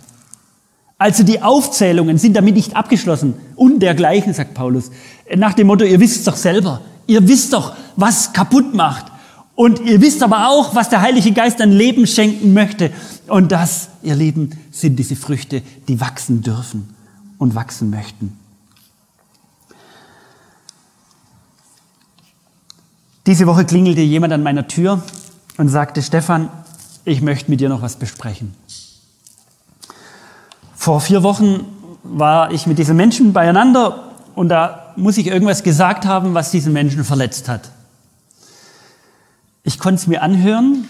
Also 0.99 1.23
die 1.23 1.41
Aufzählungen 1.41 2.19
sind 2.19 2.37
damit 2.37 2.57
nicht 2.57 2.77
abgeschlossen. 2.77 3.33
Und 3.57 3.81
dergleichen, 3.81 4.35
sagt 4.35 4.53
Paulus. 4.53 4.91
Nach 5.35 5.55
dem 5.55 5.69
Motto, 5.69 5.83
ihr 5.83 5.99
wisst 5.99 6.19
es 6.19 6.25
doch 6.25 6.37
selber. 6.37 6.83
Ihr 7.07 7.27
wisst 7.27 7.55
doch, 7.55 7.75
was 7.97 8.35
kaputt 8.35 8.75
macht. 8.75 9.07
Und 9.55 9.81
ihr 9.81 10.03
wisst 10.03 10.23
aber 10.23 10.51
auch, 10.51 10.75
was 10.75 10.91
der 10.91 11.01
Heilige 11.01 11.33
Geist 11.33 11.63
an 11.63 11.73
Leben 11.73 12.07
schenken 12.07 12.53
möchte. 12.53 12.91
Und 13.29 13.51
das, 13.51 13.89
ihr 14.03 14.15
Lieben, 14.15 14.51
sind 14.71 14.97
diese 14.97 15.17
Früchte, 15.17 15.63
die 15.89 16.03
wachsen 16.03 16.43
dürfen 16.43 16.95
und 17.39 17.55
wachsen 17.55 17.89
möchten. 17.89 18.37
Diese 23.27 23.47
Woche 23.47 23.65
klingelte 23.65 24.03
jemand 24.03 24.35
an 24.35 24.43
meiner 24.43 24.69
Tür 24.69 25.03
und 25.57 25.71
sagte, 25.71 26.03
Stefan, 26.03 26.51
ich 27.05 27.21
möchte 27.21 27.51
mit 27.51 27.61
dir 27.61 27.69
noch 27.69 27.83
was 27.83 27.97
besprechen. 27.97 28.55
Vor 30.75 31.01
vier 31.01 31.23
Wochen 31.23 31.65
war 32.03 32.51
ich 32.53 32.67
mit 32.67 32.79
diesen 32.79 32.97
Menschen 32.97 33.33
beieinander 33.33 34.13
und 34.35 34.49
da 34.49 34.93
muss 34.97 35.17
ich 35.17 35.27
irgendwas 35.27 35.63
gesagt 35.63 36.05
haben, 36.05 36.35
was 36.35 36.51
diesen 36.51 36.73
Menschen 36.73 37.05
verletzt 37.05 37.49
hat. 37.49 37.71
Ich 39.63 39.79
konnte 39.79 40.01
es 40.01 40.07
mir 40.07 40.23
anhören. 40.23 40.89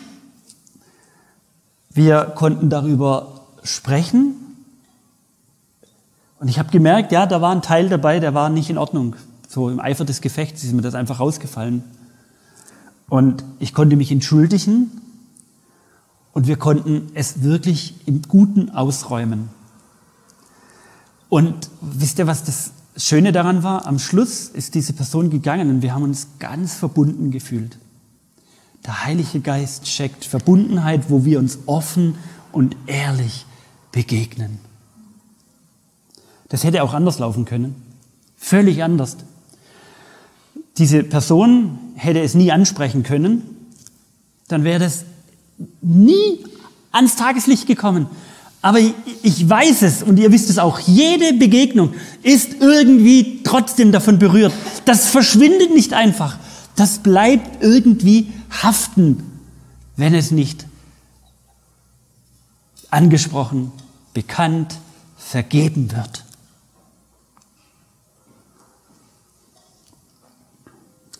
Wir 1.90 2.24
konnten 2.24 2.70
darüber 2.70 3.42
sprechen. 3.62 4.34
Und 6.40 6.48
ich 6.48 6.58
habe 6.58 6.70
gemerkt, 6.70 7.12
ja, 7.12 7.26
da 7.26 7.40
war 7.40 7.54
ein 7.54 7.62
Teil 7.62 7.88
dabei, 7.88 8.18
der 8.18 8.34
war 8.34 8.50
nicht 8.50 8.68
in 8.68 8.78
Ordnung. 8.78 9.14
So 9.48 9.70
im 9.70 9.78
Eifer 9.78 10.04
des 10.04 10.20
Gefechts 10.20 10.64
ist 10.64 10.72
mir 10.72 10.82
das 10.82 10.96
einfach 10.96 11.20
rausgefallen. 11.20 11.84
Und 13.08 13.44
ich 13.60 13.72
konnte 13.74 13.94
mich 13.94 14.10
entschuldigen 14.10 14.90
und 16.34 16.48
wir 16.48 16.56
konnten 16.56 17.10
es 17.14 17.42
wirklich 17.42 17.94
im 18.06 18.22
Guten 18.22 18.70
ausräumen. 18.70 19.48
Und 21.28 21.70
wisst 21.80 22.18
ihr, 22.18 22.26
was 22.26 22.44
das 22.44 22.72
Schöne 22.96 23.32
daran 23.32 23.62
war? 23.62 23.86
Am 23.86 23.98
Schluss 23.98 24.48
ist 24.48 24.74
diese 24.74 24.92
Person 24.92 25.30
gegangen 25.30 25.70
und 25.70 25.82
wir 25.82 25.94
haben 25.94 26.02
uns 26.02 26.28
ganz 26.40 26.74
verbunden 26.74 27.30
gefühlt. 27.30 27.78
Der 28.84 29.04
Heilige 29.04 29.40
Geist 29.40 29.84
checkt 29.84 30.24
Verbundenheit, 30.24 31.08
wo 31.08 31.24
wir 31.24 31.38
uns 31.38 31.60
offen 31.66 32.16
und 32.52 32.76
ehrlich 32.86 33.46
begegnen. 33.92 34.58
Das 36.48 36.64
hätte 36.64 36.82
auch 36.82 36.94
anders 36.94 37.20
laufen 37.20 37.44
können. 37.44 37.76
Völlig 38.36 38.82
anders. 38.82 39.16
Diese 40.78 41.04
Person 41.04 41.78
hätte 41.94 42.20
es 42.20 42.34
nie 42.34 42.50
ansprechen 42.52 43.04
können, 43.04 43.42
dann 44.48 44.64
wäre 44.64 44.80
das 44.80 45.04
nie 45.80 46.38
ans 46.92 47.16
Tageslicht 47.16 47.66
gekommen. 47.66 48.06
Aber 48.62 48.78
ich 49.22 49.48
weiß 49.48 49.82
es 49.82 50.02
und 50.02 50.18
ihr 50.18 50.32
wisst 50.32 50.48
es 50.48 50.58
auch, 50.58 50.78
jede 50.78 51.34
Begegnung 51.34 51.92
ist 52.22 52.60
irgendwie 52.60 53.42
trotzdem 53.44 53.92
davon 53.92 54.18
berührt. 54.18 54.54
Das 54.86 55.08
verschwindet 55.08 55.74
nicht 55.74 55.92
einfach. 55.92 56.38
Das 56.76 56.98
bleibt 56.98 57.62
irgendwie 57.62 58.32
haften, 58.62 59.22
wenn 59.96 60.14
es 60.14 60.30
nicht 60.30 60.66
angesprochen, 62.90 63.70
bekannt, 64.14 64.76
vergeben 65.16 65.92
wird. 65.92 66.23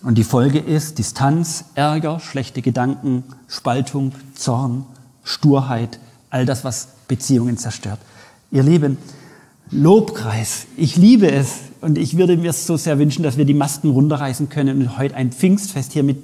Und 0.05 0.19
die 0.19 0.23
Folge 0.23 0.59
ist 0.59 0.99
Distanz, 0.99 1.65
Ärger, 1.73 2.19
schlechte 2.19 2.61
Gedanken, 2.61 3.23
Spaltung, 3.47 4.11
Zorn, 4.35 4.85
Sturheit, 5.23 5.99
all 6.29 6.45
das, 6.45 6.63
was 6.63 6.89
Beziehungen 7.07 7.57
zerstört. 7.57 7.97
Ihr 8.51 8.61
Lieben, 8.61 8.99
Lobpreis, 9.71 10.67
ich 10.77 10.95
liebe 10.95 11.31
es 11.31 11.55
und 11.81 11.97
ich 11.97 12.17
würde 12.17 12.37
mir 12.37 12.53
so 12.53 12.77
sehr 12.77 12.99
wünschen, 12.99 13.23
dass 13.23 13.37
wir 13.37 13.45
die 13.45 13.55
Masken 13.55 13.89
runterreißen 13.89 14.47
können 14.47 14.79
und 14.79 14.97
heute 14.99 15.15
ein 15.15 15.31
Pfingstfest 15.31 15.93
hier 15.93 16.03
mit 16.03 16.19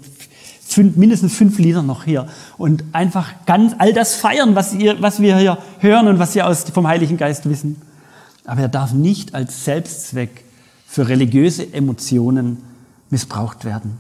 fünf, 0.64 0.96
mindestens 0.96 1.34
fünf 1.34 1.58
Liedern 1.58 1.88
noch 1.88 2.04
hier 2.04 2.28
und 2.60 2.84
einfach 2.92 3.34
ganz 3.48 3.74
all 3.80 3.94
das 3.94 4.14
feiern, 4.14 4.54
was, 4.54 4.76
ihr, 4.76 5.02
was 5.02 5.20
wir 5.22 5.40
hier 5.40 5.58
hören 5.80 6.08
und 6.08 6.20
was 6.20 6.36
wir 6.36 6.46
aus, 6.46 6.66
vom 6.72 6.86
Heiligen 6.86 7.18
Geist 7.18 7.50
wissen. 7.50 7.82
Aber 8.46 8.62
er 8.62 8.70
darf 8.70 8.94
nicht 8.94 9.34
als 9.34 9.66
Selbstzweck 9.66 10.44
für 10.86 11.08
religiöse 11.08 11.74
Emotionen 11.74 12.70
missbraucht 13.12 13.66
werden. 13.66 14.00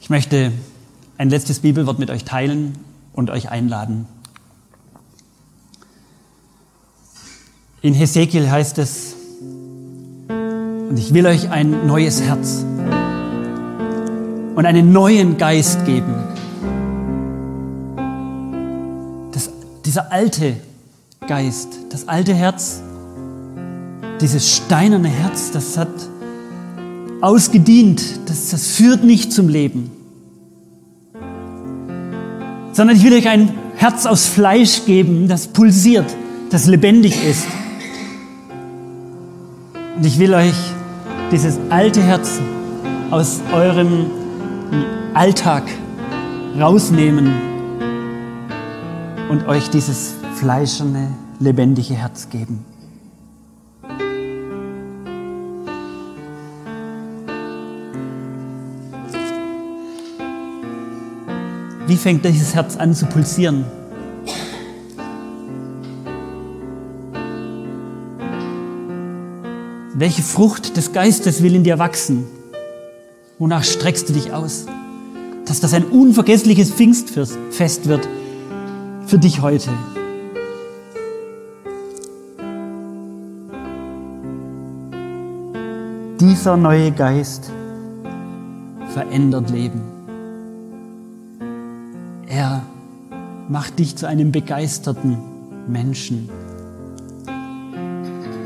Ich 0.00 0.10
möchte 0.10 0.52
ein 1.16 1.30
letztes 1.30 1.60
Bibelwort 1.60 1.98
mit 1.98 2.10
euch 2.10 2.24
teilen 2.24 2.78
und 3.14 3.30
euch 3.30 3.48
einladen. 3.48 4.06
In 7.80 7.94
Hesekiel 7.94 8.50
heißt 8.50 8.76
es, 8.78 9.14
und 10.28 10.98
ich 10.98 11.14
will 11.14 11.26
euch 11.26 11.50
ein 11.50 11.86
neues 11.86 12.20
Herz 12.20 12.64
und 14.54 14.66
einen 14.66 14.92
neuen 14.92 15.38
Geist 15.38 15.86
geben. 15.86 16.33
Dieser 19.94 20.10
alte 20.10 20.56
Geist, 21.28 21.68
das 21.90 22.08
alte 22.08 22.34
Herz, 22.34 22.82
dieses 24.20 24.56
steinerne 24.56 25.08
Herz, 25.08 25.52
das 25.52 25.78
hat 25.78 25.88
ausgedient, 27.20 28.02
das, 28.26 28.50
das 28.50 28.66
führt 28.66 29.04
nicht 29.04 29.32
zum 29.32 29.48
Leben 29.48 29.92
sondern 32.74 32.96
ich 32.96 33.04
will 33.04 33.12
euch 33.12 33.28
ein 33.28 33.54
Herz 33.76 34.04
aus 34.04 34.26
Fleisch 34.26 34.84
geben, 34.84 35.28
das 35.28 35.46
pulsiert, 35.46 36.06
das 36.50 36.66
lebendig 36.66 37.24
ist. 37.24 37.46
Und 39.96 40.04
ich 40.04 40.18
will 40.18 40.34
euch 40.34 40.56
dieses 41.30 41.56
alte 41.70 42.02
Herz 42.02 42.40
aus 43.12 43.42
eurem 43.52 44.06
Alltag 45.14 45.62
rausnehmen 46.58 47.53
und 49.28 49.46
euch 49.48 49.70
dieses 49.70 50.14
fleischerne, 50.36 51.08
lebendige 51.40 51.94
Herz 51.94 52.28
geben. 52.28 52.64
Wie 61.86 61.96
fängt 61.96 62.24
dieses 62.24 62.54
Herz 62.54 62.76
an 62.76 62.94
zu 62.94 63.06
pulsieren? 63.06 63.64
Welche 69.96 70.22
Frucht 70.22 70.76
des 70.76 70.92
Geistes 70.92 71.42
will 71.42 71.54
in 71.54 71.62
dir 71.62 71.78
wachsen? 71.78 72.24
Wonach 73.38 73.64
streckst 73.64 74.08
du 74.08 74.12
dich 74.12 74.32
aus? 74.32 74.66
Dass 75.46 75.60
das 75.60 75.74
ein 75.74 75.84
unvergessliches 75.84 76.70
Pfingstfest 76.70 77.86
wird 77.86 78.08
für 79.06 79.18
dich 79.18 79.40
heute. 79.42 79.70
Dieser 86.20 86.56
neue 86.56 86.90
Geist 86.92 87.50
verändert 88.88 89.50
Leben. 89.50 89.82
Er 92.26 92.62
macht 93.48 93.78
dich 93.78 93.96
zu 93.96 94.06
einem 94.06 94.32
begeisterten 94.32 95.18
Menschen. 95.68 96.28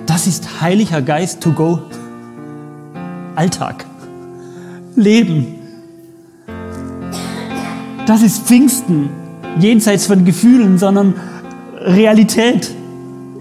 Das 0.07 0.27
ist 0.27 0.61
Heiliger 0.61 1.03
Geist 1.03 1.43
to 1.43 1.53
go. 1.53 1.81
Alltag. 3.35 3.85
Leben. 4.97 5.55
Das 8.07 8.23
ist 8.23 8.47
Pfingsten, 8.47 9.11
jenseits 9.61 10.07
von 10.07 10.25
Gefühlen, 10.25 10.79
sondern 10.79 11.15
Realität 11.81 12.71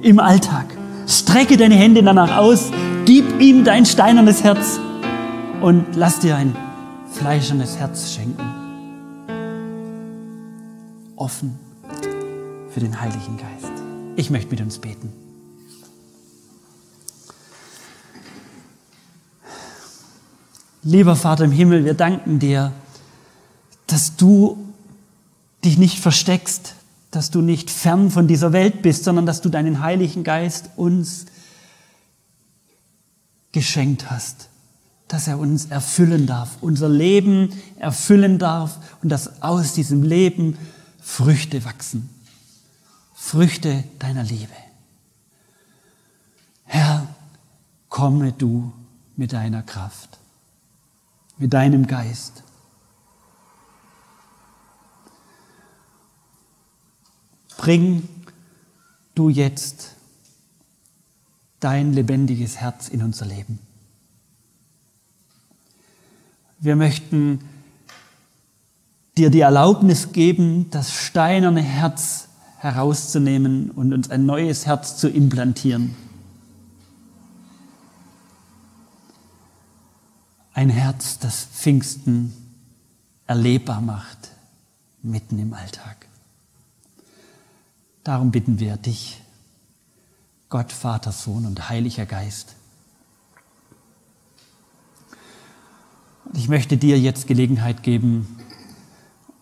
im 0.02 0.20
Alltag. 0.20 0.66
Strecke 1.08 1.58
deine 1.58 1.76
Hände 1.76 2.04
danach 2.04 2.38
aus, 2.38 2.72
gib 3.06 3.40
ihm 3.40 3.64
dein 3.64 3.86
steinernes 3.86 4.44
Herz 4.44 4.80
und 5.62 5.86
lass 5.96 6.20
dir 6.20 6.36
ein 6.36 6.56
fleischernes 7.12 7.78
Herz 7.78 8.14
schenken. 8.14 8.44
Offen 11.16 11.58
für 12.70 12.80
den 12.80 13.00
Heiligen 13.00 13.38
Geist. 13.38 13.72
Ich 14.16 14.30
möchte 14.30 14.52
mit 14.52 14.62
uns 14.62 14.80
beten. 14.80 15.12
Lieber 20.84 21.16
Vater 21.16 21.46
im 21.46 21.52
Himmel, 21.52 21.86
wir 21.86 21.96
danken 21.96 22.40
dir, 22.40 22.72
dass 23.88 24.16
du 24.16 24.67
dich 25.68 25.78
nicht 25.78 26.00
versteckst, 26.00 26.76
dass 27.12 27.30
du 27.30 27.42
nicht 27.42 27.70
fern 27.70 28.10
von 28.10 28.28
dieser 28.28 28.54
Welt 28.54 28.82
bist, 28.82 29.04
sondern 29.04 29.26
dass 29.26 29.42
du 29.42 29.50
deinen 29.50 29.82
Heiligen 29.82 30.24
Geist 30.24 30.70
uns 30.78 31.26
geschenkt 33.52 34.10
hast, 34.10 34.50
dass 35.08 35.28
er 35.28 35.40
uns 35.40 35.66
erfüllen 35.66 36.26
darf, 36.26 36.58
unser 36.62 36.90
Leben 36.90 37.50
erfüllen 37.80 38.40
darf 38.40 38.78
und 39.02 39.10
dass 39.10 39.42
aus 39.42 39.74
diesem 39.74 40.04
Leben 40.04 40.58
Früchte 41.02 41.64
wachsen, 41.66 42.10
Früchte 43.14 43.84
deiner 44.00 44.24
Liebe. 44.24 44.54
Herr, 46.66 47.08
komme 47.90 48.32
du 48.32 48.72
mit 49.16 49.34
deiner 49.34 49.64
Kraft, 49.64 50.18
mit 51.38 51.54
deinem 51.54 51.88
Geist. 51.88 52.44
Bring 57.58 58.08
du 59.16 59.30
jetzt 59.30 59.96
dein 61.60 61.94
lebendiges 61.94 62.58
Herz 62.58 62.88
in 62.88 63.02
unser 63.02 63.26
Leben. 63.26 63.60
Wir 66.60 66.76
möchten 66.76 67.42
dir 69.18 69.30
die 69.30 69.42
Erlaubnis 69.42 70.12
geben, 70.12 70.70
das 70.70 70.94
steinerne 70.94 71.62
Herz 71.62 72.28
herauszunehmen 72.60 73.72
und 73.72 73.94
uns 73.94 74.10
ein 74.10 74.26
neues 74.26 74.66
Herz 74.66 74.98
zu 74.98 75.08
implantieren. 75.10 75.96
Ein 80.54 80.70
Herz, 80.70 81.20
das 81.20 81.46
Pfingsten 81.46 82.34
erlebbar 83.28 83.82
macht, 83.82 84.32
mitten 85.04 85.38
im 85.38 85.54
Alltag. 85.54 86.07
Darum 88.08 88.32
bitten 88.32 88.58
wir 88.58 88.78
dich, 88.78 89.22
Gott, 90.48 90.72
Vater, 90.72 91.12
Sohn 91.12 91.46
und 91.46 91.68
Heiliger 91.68 92.06
Geist. 92.06 92.56
Und 96.24 96.38
ich 96.38 96.48
möchte 96.48 96.78
dir 96.78 96.98
jetzt 96.98 97.28
Gelegenheit 97.28 97.84
geben, 97.84 98.40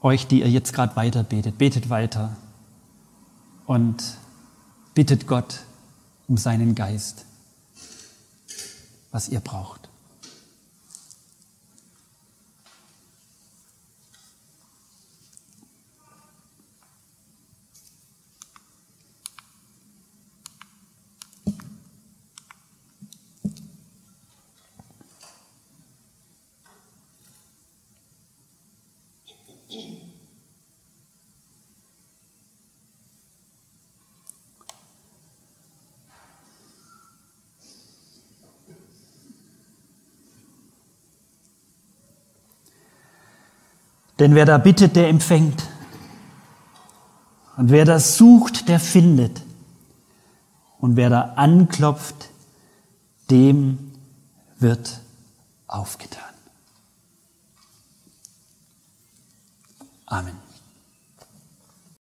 euch, 0.02 0.26
die 0.26 0.40
ihr 0.40 0.50
jetzt 0.50 0.74
gerade 0.74 0.96
weiter 0.96 1.22
betet, 1.22 1.60
betet 1.60 1.92
weiter 1.92 2.38
und 3.68 4.18
bittet 4.96 5.28
Gott 5.28 5.60
um 6.28 6.36
seinen 6.36 6.74
Geist, 6.74 7.26
was 9.12 9.30
ihr 9.30 9.42
braucht. 9.42 9.85
Denn 44.20 44.36
wer 44.36 44.46
da 44.46 44.58
bittet, 44.58 44.96
der 44.96 45.10
empfängt. 45.10 45.64
Und 47.58 47.70
wer 47.70 47.86
das 47.86 48.18
sucht, 48.18 48.68
der 48.70 48.80
findet. 48.80 49.42
Und 50.80 50.96
wer 50.96 51.10
da 51.10 51.34
anklopft, 51.36 52.30
dem 53.30 53.94
wird 54.58 55.02
aufgetan. 55.68 56.24
Amen. 60.06 60.45